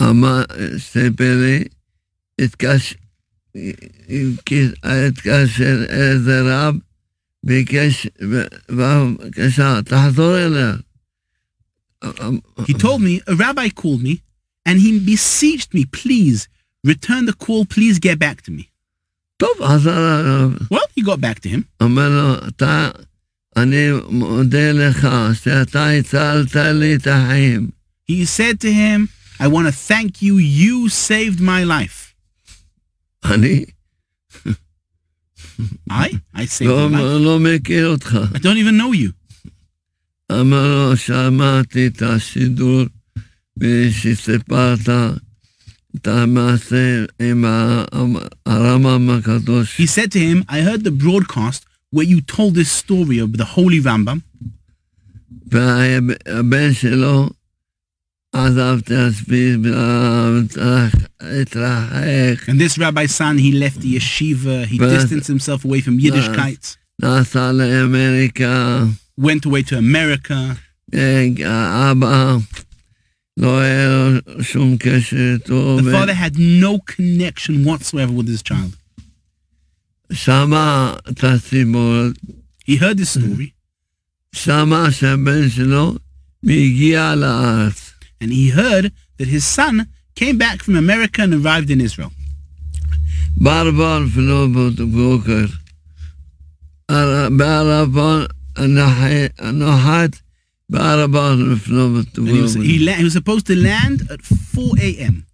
[0.02, 0.44] אמר,
[0.78, 1.64] סיפר לי,
[2.42, 2.96] התקש-
[4.84, 6.76] התקשר איזה רב,
[7.46, 8.08] ביקש,
[8.70, 10.74] בבקשה, תחזור אליה.
[12.68, 14.22] He told me, a rabbi called me
[14.66, 16.48] and he beseeched me, please
[16.84, 18.70] return the call, please get back to me.
[19.38, 20.58] טוב, חזר הרב.
[20.72, 21.64] Well, he got back to him.
[21.82, 22.92] אומר לו, אתה,
[23.58, 25.08] אני מודה לך
[25.44, 27.70] שאתה הצלת לי את החיים.
[28.12, 32.14] He said to him, I want to thank you, you saved my life.
[33.26, 33.66] אני
[35.90, 36.20] I?
[36.34, 37.02] I saved לא, your life.
[37.02, 38.18] לא מכיר אותך.
[38.34, 39.12] I don't even know you.
[40.32, 42.84] אמר לו, שמעתי את השידור
[43.60, 44.80] ושסיפרת
[45.96, 47.84] את המעשה עם ה-
[48.46, 49.82] הרמב"ם הקדוש.
[49.82, 53.46] He said to him, I heard the broadcast where you told this story of the
[53.56, 54.20] holy Rambam.
[55.52, 57.30] והבן שלו
[58.34, 59.60] עזב את הספיד
[61.28, 66.00] והתרחק, And this rabbi's son, he left the yeshiva, he But- distanced himself away from
[66.00, 68.84] Yiddishkeit, נסע לאמריקה,
[69.18, 70.56] went away to America.
[71.46, 72.38] האבא
[73.38, 78.76] לא היה לו שום קשר איתו, The father had no connection whatsoever with his child.
[80.12, 82.04] ושמע את הסיפור,
[82.70, 83.50] He heard this story
[84.32, 85.98] שמע שהבן שלו
[86.44, 87.92] מגיע לארץ.
[88.24, 92.12] and he heard that his son came back from America and arrived in Israel.
[93.38, 95.46] בערבון לפנות בוקר,
[97.38, 98.26] בערבון
[102.27, 105.27] He was, he, la- he was supposed to land at 4 a.m.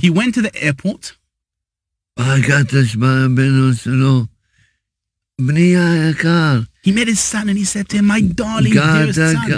[0.00, 1.16] He went to the airport.
[6.82, 8.72] He met his son and he said to him, My darling,
[9.12, 9.50] dearest son,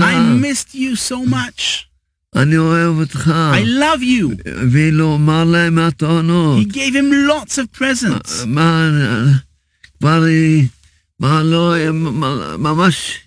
[0.00, 1.85] I missed you so much.
[2.35, 3.31] אני אוהב אותך.
[3.53, 4.49] I love you.
[4.71, 8.45] ואילו אמר להם מתנות, He gave him lots of presents.
[8.45, 8.89] מה,
[9.99, 10.23] כבר,
[11.19, 13.19] מה לא, מה- ממש,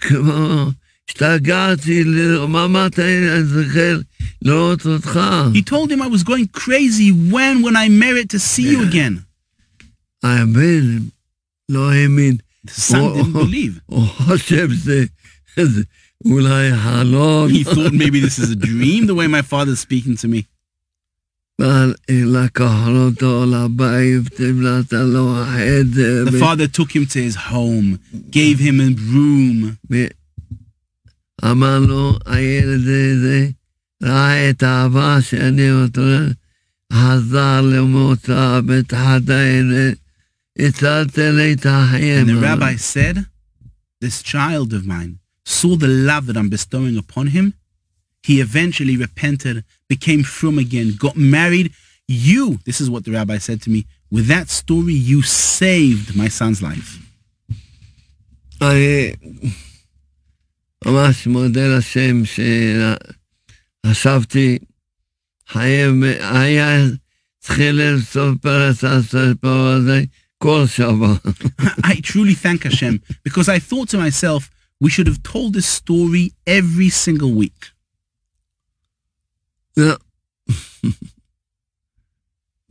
[0.00, 0.70] כמו,
[1.08, 4.00] השתגעתי, ל- ממש אני זוכר
[4.42, 5.20] לראות אותך.
[5.54, 9.20] He told him I was going crazy when, when I merit to see you again.
[10.22, 10.98] הבן
[11.68, 12.36] לא האמין,
[12.66, 13.16] The son Oh.
[13.16, 13.80] didn't believe.
[13.86, 15.04] הוא חושב שזה
[17.51, 20.47] he thought maybe this is a dream, the way my father's speaking to me.
[26.31, 27.99] The father took him to his home,
[28.31, 29.77] gave him a room.
[42.19, 43.25] And the rabbi said,
[44.01, 47.53] This child of mine saw the love that I'm bestowing upon him,
[48.23, 51.71] he eventually repented, became frum again, got married.
[52.07, 56.27] You, this is what the rabbi said to me, with that story, you saved my
[56.27, 56.99] son's life.
[58.61, 59.15] I
[60.85, 62.21] ממש מודה לשם
[63.85, 64.57] שחשבתי,
[65.47, 66.85] חייב, היה
[67.39, 70.03] תחילת סוף פרס הסוף הזה
[70.37, 71.17] כל שבוע.
[71.85, 74.49] I truly thank Hashem because I thought to myself,
[74.80, 77.72] we should have told this story every single week.
[79.76, 79.96] לא.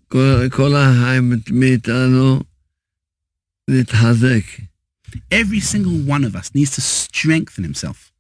[0.08, 2.44] כל, כל החיים מאיתנו
[3.68, 4.44] להתחזק,
[5.32, 8.12] Every single one of us needs to strengthen himself,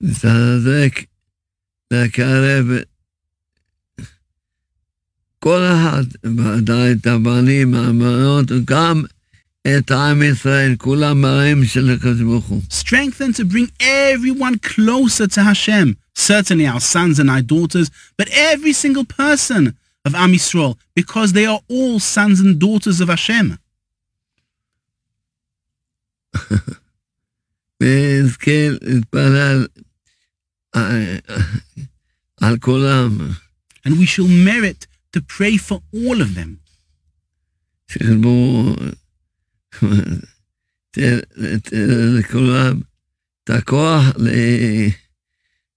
[0.00, 1.04] להתחזק,
[1.90, 2.66] לקרב
[5.38, 9.02] כל אחד, ודאי את הבנים, הבנות, וגם
[9.66, 12.62] את עם ישראל, כולם מראים של הקדוש ברוך הוא.
[12.70, 15.96] strengthen to bring everyone closer to Hashem.
[16.14, 19.74] Certainly our sons and our daughters, but every single person
[20.06, 23.56] of Am Yisrael, because they are all sons and daughters of Hashem.
[27.80, 29.66] ונזכה להתפלל
[30.76, 31.18] אה,
[32.40, 33.30] על כולם,
[33.86, 36.60] And we shall merit to pray for all of them.
[39.80, 39.94] שילמו
[40.90, 41.18] תן
[41.62, 41.76] תן
[42.18, 42.80] לכולם
[43.44, 44.88] את הכוח ל-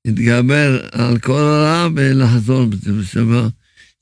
[0.06, 3.48] להתגבר על כל הרע ולחזור בשבוע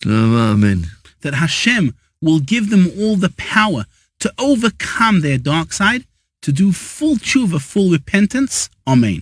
[0.03, 0.81] שלמה אמן.
[1.23, 1.91] that Hashem
[2.25, 3.83] will give them all the power
[4.19, 6.03] to overcome their dark side,
[6.45, 8.69] to do full tshuva, full repentance.
[8.87, 9.21] Amen.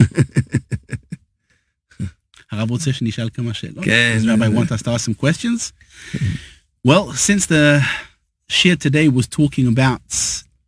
[2.51, 3.85] הרב רוצה שנשאל כמה שאלות?
[3.85, 4.17] כן.
[4.21, 5.73] Does Rabbi want us to ask some questions?
[6.87, 7.81] Well, since the
[8.48, 10.02] shiur today was talking about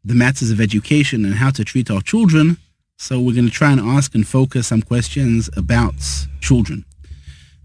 [0.05, 2.57] the matters of education and how to treat our children.
[2.97, 6.85] So we're going to try and ask and focus some questions about children.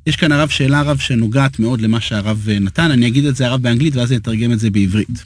[0.05, 3.61] יש כאן הרב שאלה רב שנוגעת מאוד למה שהרב נתן, אני אגיד את זה הרב
[3.61, 5.25] באנגלית ואז אני אתרגם את זה בעברית.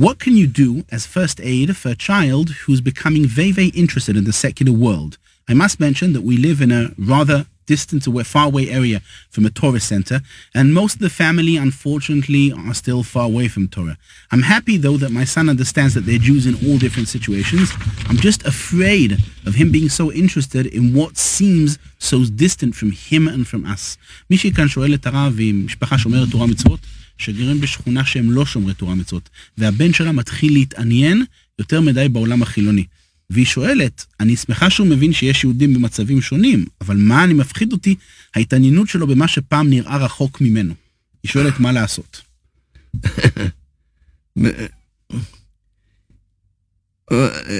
[0.00, 4.16] What can you do as first aid for a child who's becoming very very interested
[4.16, 5.18] in the secular world?
[5.48, 8.99] I must mention that we live in a rather distant away, far away area
[9.33, 10.17] from a Torah center,
[10.57, 13.97] and most of the family, unfortunately, are still far away from Torah.
[14.33, 17.67] I'm happy, though, that my son understands that they're Jews in all different situations.
[18.09, 19.09] I'm just afraid
[19.47, 21.69] of him being so interested in what seems
[22.11, 23.97] so distant from him and from us.
[24.29, 26.79] מישהי כאן שואל את הרב, והיא משפחה שומרת תורה מצוות,
[27.17, 31.25] שגרים בשכונה שהם לא שומרי תורה מצוות, והבן שלה מתחיל להתעניין
[31.59, 32.85] יותר מדי בעולם החילוני.
[33.30, 37.94] והיא שואלת, אני שמחה שהוא מבין שיש יהודים במצבים שונים, אבל מה אני מפחיד אותי?
[38.34, 40.74] ההתעניינות שלו במה שפעם נראה רחוק ממנו.
[41.22, 42.22] היא שואלת מה לעשות.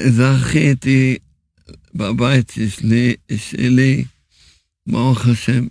[0.09, 1.17] זכיתי
[1.95, 4.05] בבית שלי, שלי,
[4.87, 5.67] ברוך השם,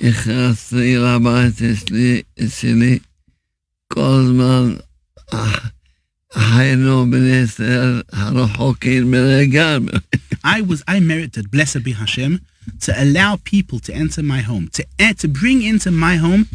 [0.00, 1.54] הכנסתי לבית
[1.86, 2.98] שלי, שלי,
[3.88, 4.74] כל הזמן
[6.35, 9.97] אה, חיינו בני ישראל הרחוקים מלגמרי.
[10.45, 12.39] I was, I merited, blessed be Hashem,
[12.85, 16.45] to allow people to enter my home, to, eh, to bring into my home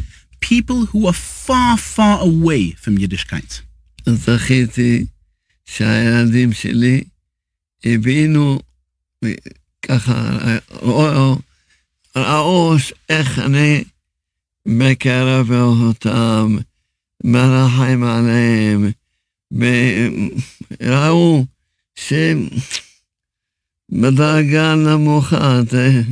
[0.41, 3.61] people who are far, far away from Yiddishkeit.
[4.05, 5.05] זכיתי
[5.65, 7.03] שהילדים שלי
[7.85, 8.59] הבינו
[9.81, 10.39] ככה,
[10.71, 11.37] ראו,
[12.15, 12.75] ראו
[13.09, 13.83] איך אני
[14.65, 16.57] מקרב אותם,
[17.23, 18.91] מרחם עליהם,
[19.52, 21.44] וראו
[23.90, 26.02] שבדרגה נמוכה זה-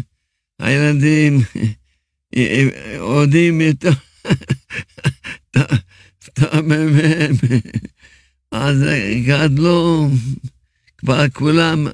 [0.58, 1.40] הילדים
[2.96, 3.90] יודעים יותר
[6.24, 7.32] את המ"מ,
[8.52, 8.76] אז
[9.26, 10.08] גדלו,
[10.98, 11.86] כבר כולם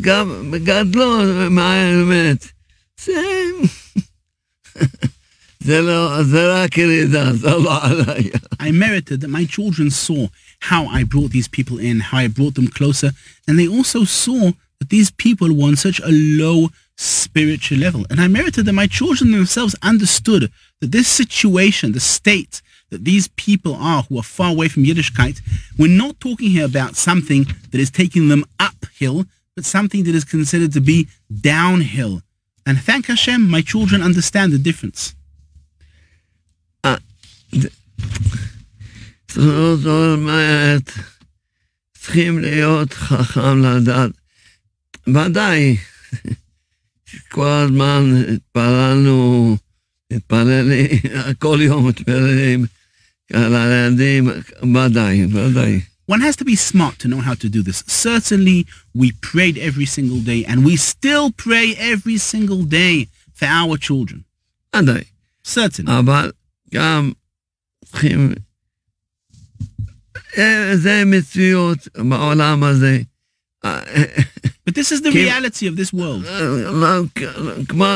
[0.00, 1.18] גם גדלו
[1.50, 2.46] מהאמת.
[3.04, 3.12] זה...
[8.58, 10.28] I merited that my children saw
[10.60, 13.12] how I brought these people in, how I brought them closer,
[13.46, 14.50] and they also saw
[14.80, 18.04] that these people were on such a low spiritual level.
[18.10, 20.50] And I merited that my children themselves understood
[20.80, 25.40] that this situation, the state that these people are who are far away from Yiddishkeit,
[25.78, 30.24] we're not talking here about something that is taking them uphill, but something that is
[30.24, 31.06] considered to be
[31.40, 32.22] downhill.
[32.66, 35.14] And thank Hashem, my children understand the difference.
[39.35, 40.91] זאת אומרת,
[41.93, 44.11] צריכים להיות חכם לדעת.
[45.07, 45.77] ודאי,
[47.29, 49.57] כל הזמן התפללנו,
[50.11, 50.89] התפללים,
[51.39, 52.65] כל יום מתפללים
[53.33, 54.29] על הילדים,
[54.75, 55.81] ודאי, ודאי.
[56.07, 57.83] One has to be smart to know how to do this.
[57.87, 63.77] Certainly, we prayed every single day, and we still pray every single day for our
[63.77, 64.21] children.
[64.75, 65.03] ודאי.
[65.43, 65.91] Certainly.
[65.99, 66.31] אבל
[66.73, 67.11] גם
[67.84, 68.32] צריכים...
[70.38, 73.00] אה, זה מציאות בעולם הזה.
[73.64, 74.04] אה,
[74.66, 76.24] But this is the reality of this world.
[76.72, 77.02] לא,
[77.68, 77.86] כמו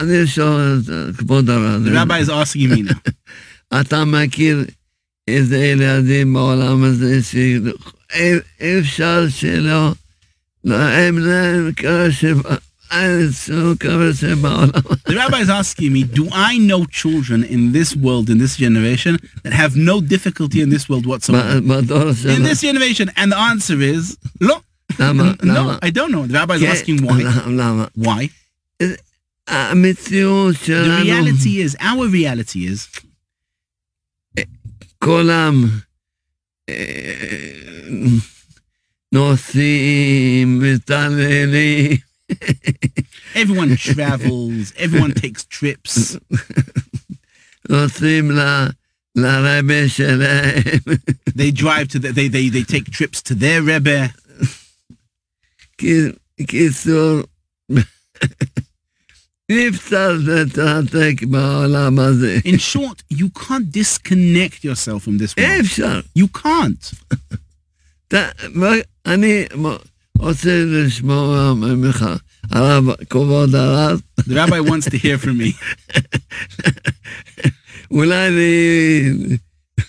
[0.00, 0.80] אני שואל
[1.10, 3.10] את כבוד הרב, The rabbi is asking me now.
[3.80, 4.64] אתה מכיר
[5.28, 7.58] איזה ילדים בעולם הזה שאי
[8.78, 9.94] אפשר שלא,
[10.66, 12.65] קרה שבארץ, לא שבעולם.
[12.95, 19.17] The rabbi is asking me, do I know children in this world, in this generation,
[19.43, 21.61] that have no difficulty in this world whatsoever?
[21.61, 22.43] ב- בדור In שלנו.
[22.45, 23.09] this generation.
[23.15, 24.61] And the answer is, no.
[24.99, 25.35] למה?
[25.43, 25.79] No, למה?
[25.81, 26.27] I don't know.
[26.27, 27.23] The rabbi is כן, asking why.
[27.47, 27.87] למה?
[27.97, 28.29] Why?
[29.47, 32.87] המציאות The שלנו, reality is, our reality is,
[34.99, 35.69] כולם
[36.69, 36.75] אה,
[39.11, 41.97] נוסעים, מתעללים,
[43.34, 44.72] everyone travels.
[44.76, 46.18] Everyone takes trips.
[51.34, 54.10] they drive to the, they they they take trips to their rebbe.
[62.44, 65.48] In short, you can't disconnect yourself from this world.
[66.14, 66.92] You can't.
[70.17, 72.05] אתה- מה- אני מ- רוצה לשמוע ממך,
[72.51, 75.51] הרב, כבוד הרב, The rabbi wants to hear from me.
[77.91, 79.37] אולי אני...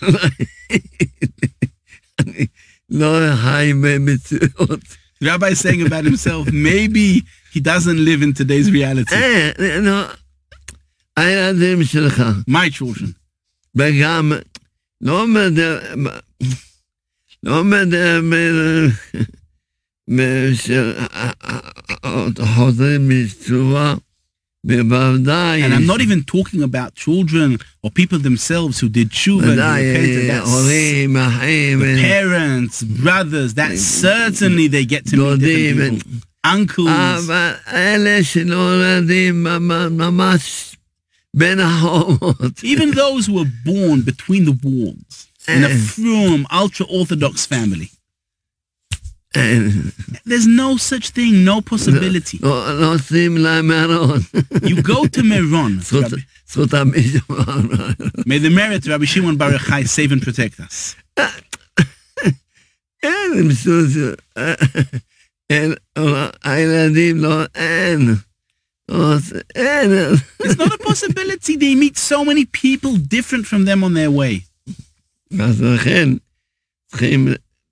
[0.01, 0.27] אולי
[2.19, 2.45] אני
[2.89, 4.79] לא חי במציאות.
[5.23, 7.21] The rabbi is saying about himself, maybe
[7.53, 9.13] he doesn't live in today's reality.
[9.13, 10.01] אה, נו,
[11.17, 13.07] הילדים שלך, My children.
[13.75, 14.31] וגם
[15.01, 15.79] לא מדבר,
[17.43, 19.36] לא מדבר חוזרים בתשובה, בוודאי,
[25.62, 29.60] And I'm not even talking about children or people themselves who did tshuva the
[32.00, 36.02] parents, brothers, that certainly they get to meet.
[36.44, 36.88] Uncles.
[42.62, 47.90] Even those who were born between the walls in a frum ultra-Orthodox family.
[49.35, 49.69] אין,
[50.27, 52.37] There's no such thing, no possibility.
[52.41, 54.19] לא- לא עושים להם ארון.
[54.63, 55.81] You go to Meron.
[55.83, 56.21] זכות- Rabbi-
[56.51, 57.19] זכותם מישהו.
[58.19, 60.95] May the merit of Rabbi Shimon Baruch Chai save and protect us.
[63.03, 64.15] אין, מסוס-
[65.49, 65.73] אין,
[66.43, 68.15] הילדים לא, אין.
[68.89, 69.91] לא עוש- אין.
[70.43, 71.57] It's not a possibility.
[71.57, 74.39] They meet so many people different from them on their way.
[75.41, 76.09] אז לכן
[76.91, 77.27] צריכים,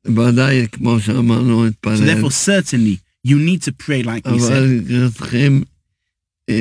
[0.08, 2.14] ודאי, כמו שאמרנו, So להתפלל.
[2.14, 2.97] therefore, certainly,
[3.28, 4.52] you need to pray like we said.
[4.52, 5.64] אבל צריכים
[6.49, 6.54] ל-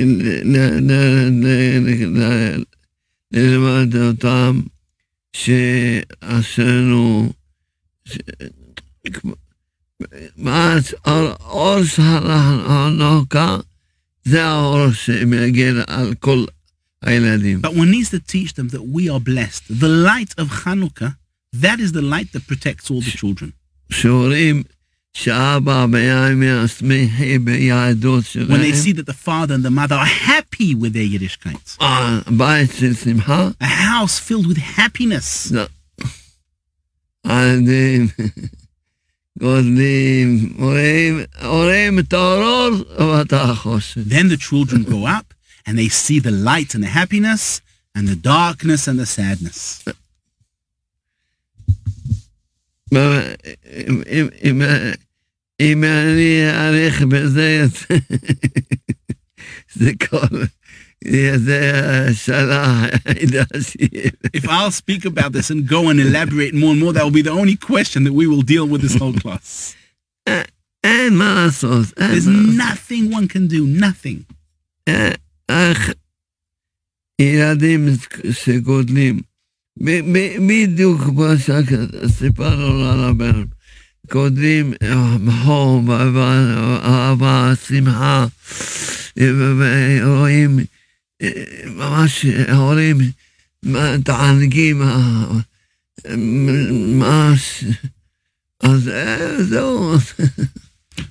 [0.56, 2.64] ל- ל- ל- ל-
[3.32, 4.60] ללמד אותם
[6.12, 7.32] שעשינו,
[8.04, 8.18] ש-
[9.12, 9.34] כמו-
[10.36, 13.58] מה האור- האור שהנוקה
[14.24, 16.44] זה האור שמגיע על כל
[17.02, 17.60] הילדים.
[17.64, 19.62] But one needs to teach them that we are blessed.
[19.80, 21.10] The light of Hanukkah,
[21.61, 23.53] that is the light that protects all the children.
[28.49, 31.77] When they see that the father and the mother are happy with their Yiddishkeit.
[33.61, 35.51] A house filled with happiness.
[43.95, 45.33] Then the children go up
[45.65, 47.61] and they see the light and the happiness
[47.95, 49.83] and the darkness and the sadness.
[52.92, 54.62] אם- אם- אם-
[55.60, 57.66] אם אני אאריך בזה,
[59.74, 60.36] זה כל,
[61.36, 61.80] זה
[62.10, 64.10] השאלה היחידה שיהיה.
[64.36, 67.22] If I'll speak about this and go and elaborate more and more, that will be
[67.22, 69.74] the only question that we will deal with this whole class.
[70.84, 72.90] אין מה לעשות, אין There's מה לעשות.
[72.90, 74.34] nothing one can do, nothing.
[75.48, 75.90] איך
[77.20, 77.88] ילדים
[78.32, 79.33] שגודלים, ב- ב-
[80.47, 83.43] בדיוק כמו שסיפרנו לרבן,
[84.11, 84.73] גודלים
[85.43, 88.25] חום, אהבה, שמחה,
[89.17, 90.59] ורואים
[91.65, 92.97] ממש ההורים
[93.63, 94.81] מתענגים,
[96.09, 97.63] ממש,
[98.59, 99.95] אז אה, זהו.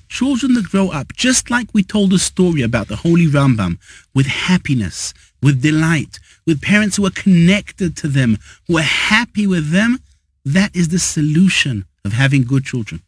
[0.09, 3.77] Children that grow up, just like we told a story about the Holy Rambam,
[4.13, 9.71] with happiness, with delight, with parents who are connected to them, who are happy with
[9.71, 9.99] them,
[10.43, 13.01] that is the solution of having good children.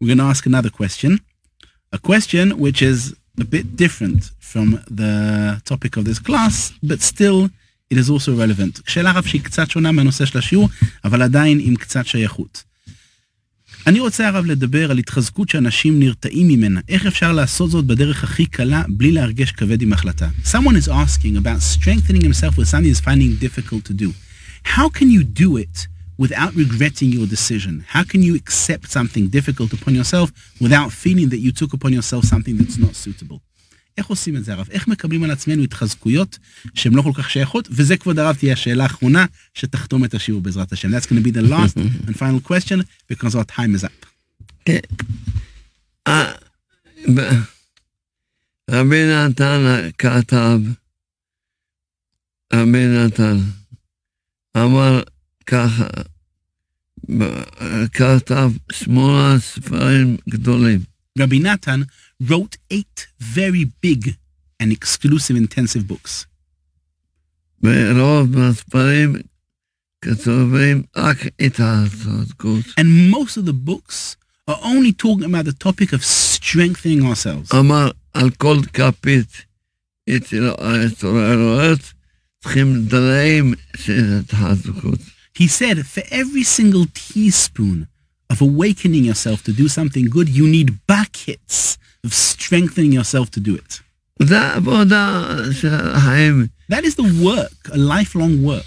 [0.00, 1.20] We're going to ask another question.
[1.92, 7.50] A question which is a bit different from the topic of this class, but still
[7.93, 8.81] it is also relevant.
[8.87, 10.69] שאלה רב שהיא קצת שונה מהנושא של השיעור,
[11.03, 12.63] אבל עדיין עם קצת שייכות.
[13.87, 16.79] אני רוצה הרב לדבר על התחזקות שאנשים נרתעים ממנה.
[16.89, 20.29] איך אפשר לעשות זאת בדרך הכי קלה בלי להרגש כבד עם החלטה?
[20.45, 24.09] Someone is asking about strengthening himself with something he's finding difficult to do.
[24.65, 25.87] How can you do it
[26.23, 27.73] without regretting your decision?
[27.95, 30.27] How can you accept something difficult upon yourself
[30.65, 33.39] without feeling that you took upon yourself something that's not suitable?
[33.98, 34.66] איך עושים את זה הרב?
[34.70, 36.38] איך מקבלים על עצמנו התחזקויות
[36.74, 37.68] שהן לא כל כך שייכות?
[37.70, 40.94] וזה כבוד הרב תהיה השאלה האחרונה שתחתום את השיעור בעזרת השם.
[40.94, 41.76] That's going to be the last
[42.08, 42.82] and final question
[43.12, 44.06] because our time is up.
[46.06, 46.32] אה,
[47.14, 47.30] ב-
[48.70, 50.58] רבי נתן כתב,
[52.52, 53.36] רבי נתן
[54.56, 55.02] אמר
[55.46, 55.86] ככה,
[57.92, 60.93] כתב שמונה ספרים גדולים.
[61.16, 61.86] Rabbi Natan
[62.20, 64.16] wrote eight very big
[64.58, 66.26] and exclusive intensive books.
[72.76, 74.16] And most of the books
[74.48, 77.50] are only talking about the topic of strengthening ourselves.
[85.34, 87.88] He said, for every single teaspoon
[88.30, 93.40] of awakening yourself to do something good, you need back hits of strengthening yourself to
[93.40, 93.80] do it.
[96.68, 98.64] That is the work, a lifelong work.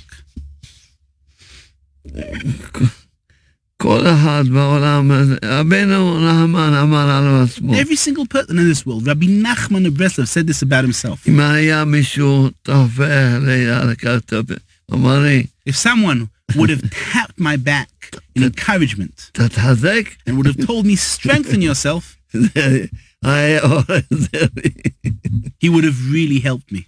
[7.80, 11.22] Every single person in this world, Rabbi Nachman of Breslov said this about himself.
[15.66, 17.90] If someone would have tapped my back
[18.36, 19.32] in encouragement
[20.26, 22.18] and would have told me, strengthen yourself.
[22.32, 22.90] he
[25.70, 26.86] would have really helped me.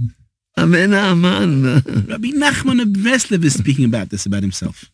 [0.57, 1.63] Amen, amen.
[2.07, 4.91] Rabbi Nachman of Breslev is speaking about this about himself.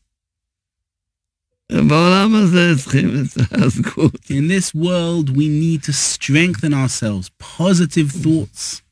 [4.30, 7.32] In this world, we need to strengthen ourselves.
[7.40, 8.84] Positive thoughts.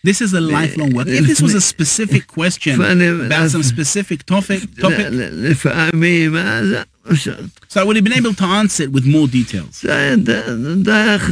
[0.07, 1.09] This is a lifelong work.
[1.09, 2.77] If this was a specific question
[3.27, 6.67] about some specific topic, topic, לפעמים, אז
[7.69, 9.81] so I would have been able to answer it with more details.
[9.83, 11.31] זה ד- דרך,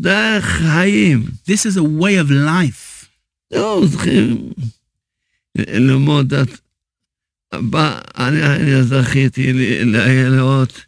[0.00, 1.24] דרך חיים.
[1.48, 3.06] This is a way of life.
[3.52, 4.50] לא צריכים
[5.58, 6.48] ללמוד את...
[7.54, 9.96] בא- אני אני זכיתי ל-
[10.36, 10.80] לראות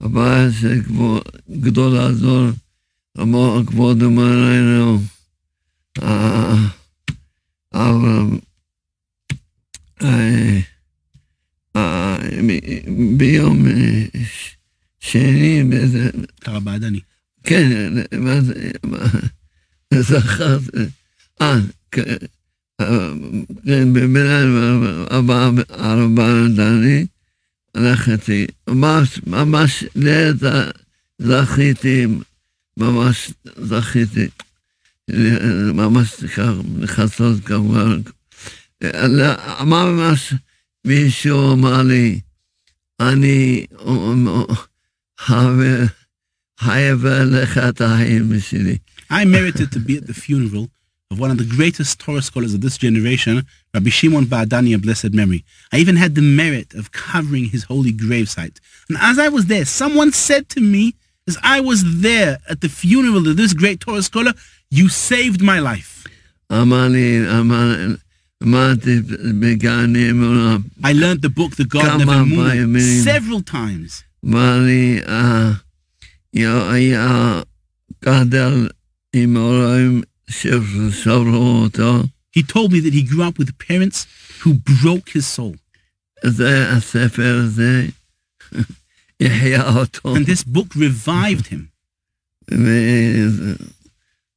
[0.00, 2.46] בבעיה שגדול האדור,
[3.18, 4.98] רמו הכבוד ומראינו,
[7.74, 8.26] אבל
[13.16, 13.64] ביום
[15.00, 15.62] שני,
[16.40, 17.00] קרא בעדני.
[17.44, 18.70] כן, מה זה,
[19.94, 20.60] זכרת,
[21.40, 21.56] אה,
[21.90, 22.16] כן,
[23.92, 24.42] במילה
[25.10, 27.06] ארבעה דני,
[27.77, 30.71] ארבע, ארבע דני, הלכתי, ממש, ממש לעת ה-
[31.19, 32.05] זכיתי,
[32.77, 34.27] ממש זכיתי,
[35.73, 38.01] ממש ככה, לכסות כמובן.
[39.61, 40.33] אמר ממש,
[40.87, 42.19] מישהו אמר לי,
[42.99, 43.65] אני
[45.19, 45.83] חבר,
[46.59, 48.77] חייב לך את החיים שלי.
[49.11, 50.67] I merited to be at the funeral
[51.13, 53.41] of one of the greatest Torah scholars of this generation,
[53.74, 55.44] Rabbi Shimon Ba'adani, a blessed memory.
[55.72, 58.58] I even had the merit of covering his holy gravesite.
[58.88, 60.94] And as I was there, someone said to me,
[61.26, 64.32] as I was there at the funeral of this great Torah scholar,
[64.70, 66.06] you saved my life.
[70.82, 74.04] I learned the book, The Garden of Emunah, several times.
[82.37, 84.05] He told me that he grew up with parents
[84.43, 85.55] who broke his soul.
[86.25, 87.87] זה הספר הזה,
[89.19, 91.61] יחיה אותו, And this book revived him.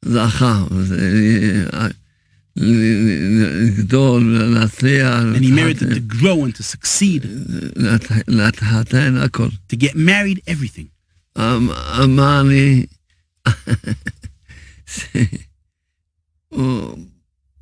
[0.05, 1.69] וזכה, זה-
[2.57, 7.27] לגדול ולהצליח, And he merited to grow and to succeed,
[7.77, 9.49] להת- להתחתן הכל.
[9.73, 10.87] to get married, everything.
[11.39, 11.71] אמ-
[12.05, 12.87] אמר לי,
[14.87, 15.17] ש-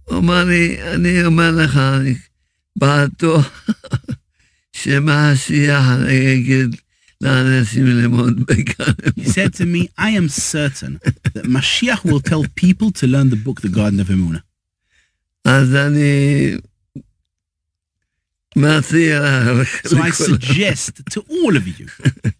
[0.09, 2.15] הוא הוא אמר לי, אני אומר לך, אני
[2.77, 3.69] בטוח
[4.73, 6.77] שמשיח יגיד
[7.21, 8.93] לאנשים ללמוד בגן.
[9.21, 10.99] He said to me, I am certain
[11.35, 14.43] that Mashiach will tell people to learn the book, The Garden of Emunah.
[15.45, 16.57] אז אני
[18.57, 22.38] מציע לך, So I suggest to all of you לכם, לילדים שלכם.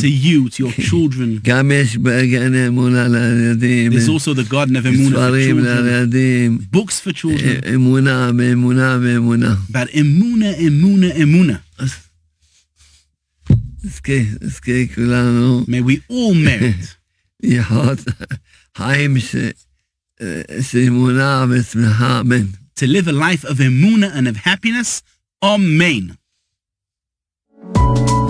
[0.00, 1.40] to you, to your children.
[3.92, 6.10] There's also the garden of Emunah for children.
[6.70, 7.60] Books for children.
[7.62, 9.68] Emunah, Emunah, Emunah.
[9.68, 11.60] About Emunah, Emunah, Emunah.
[15.68, 16.96] May we all merit.
[22.76, 25.02] to live a life of emunah and of happiness.
[25.42, 26.16] Amen.
[27.60, 28.27] Thank you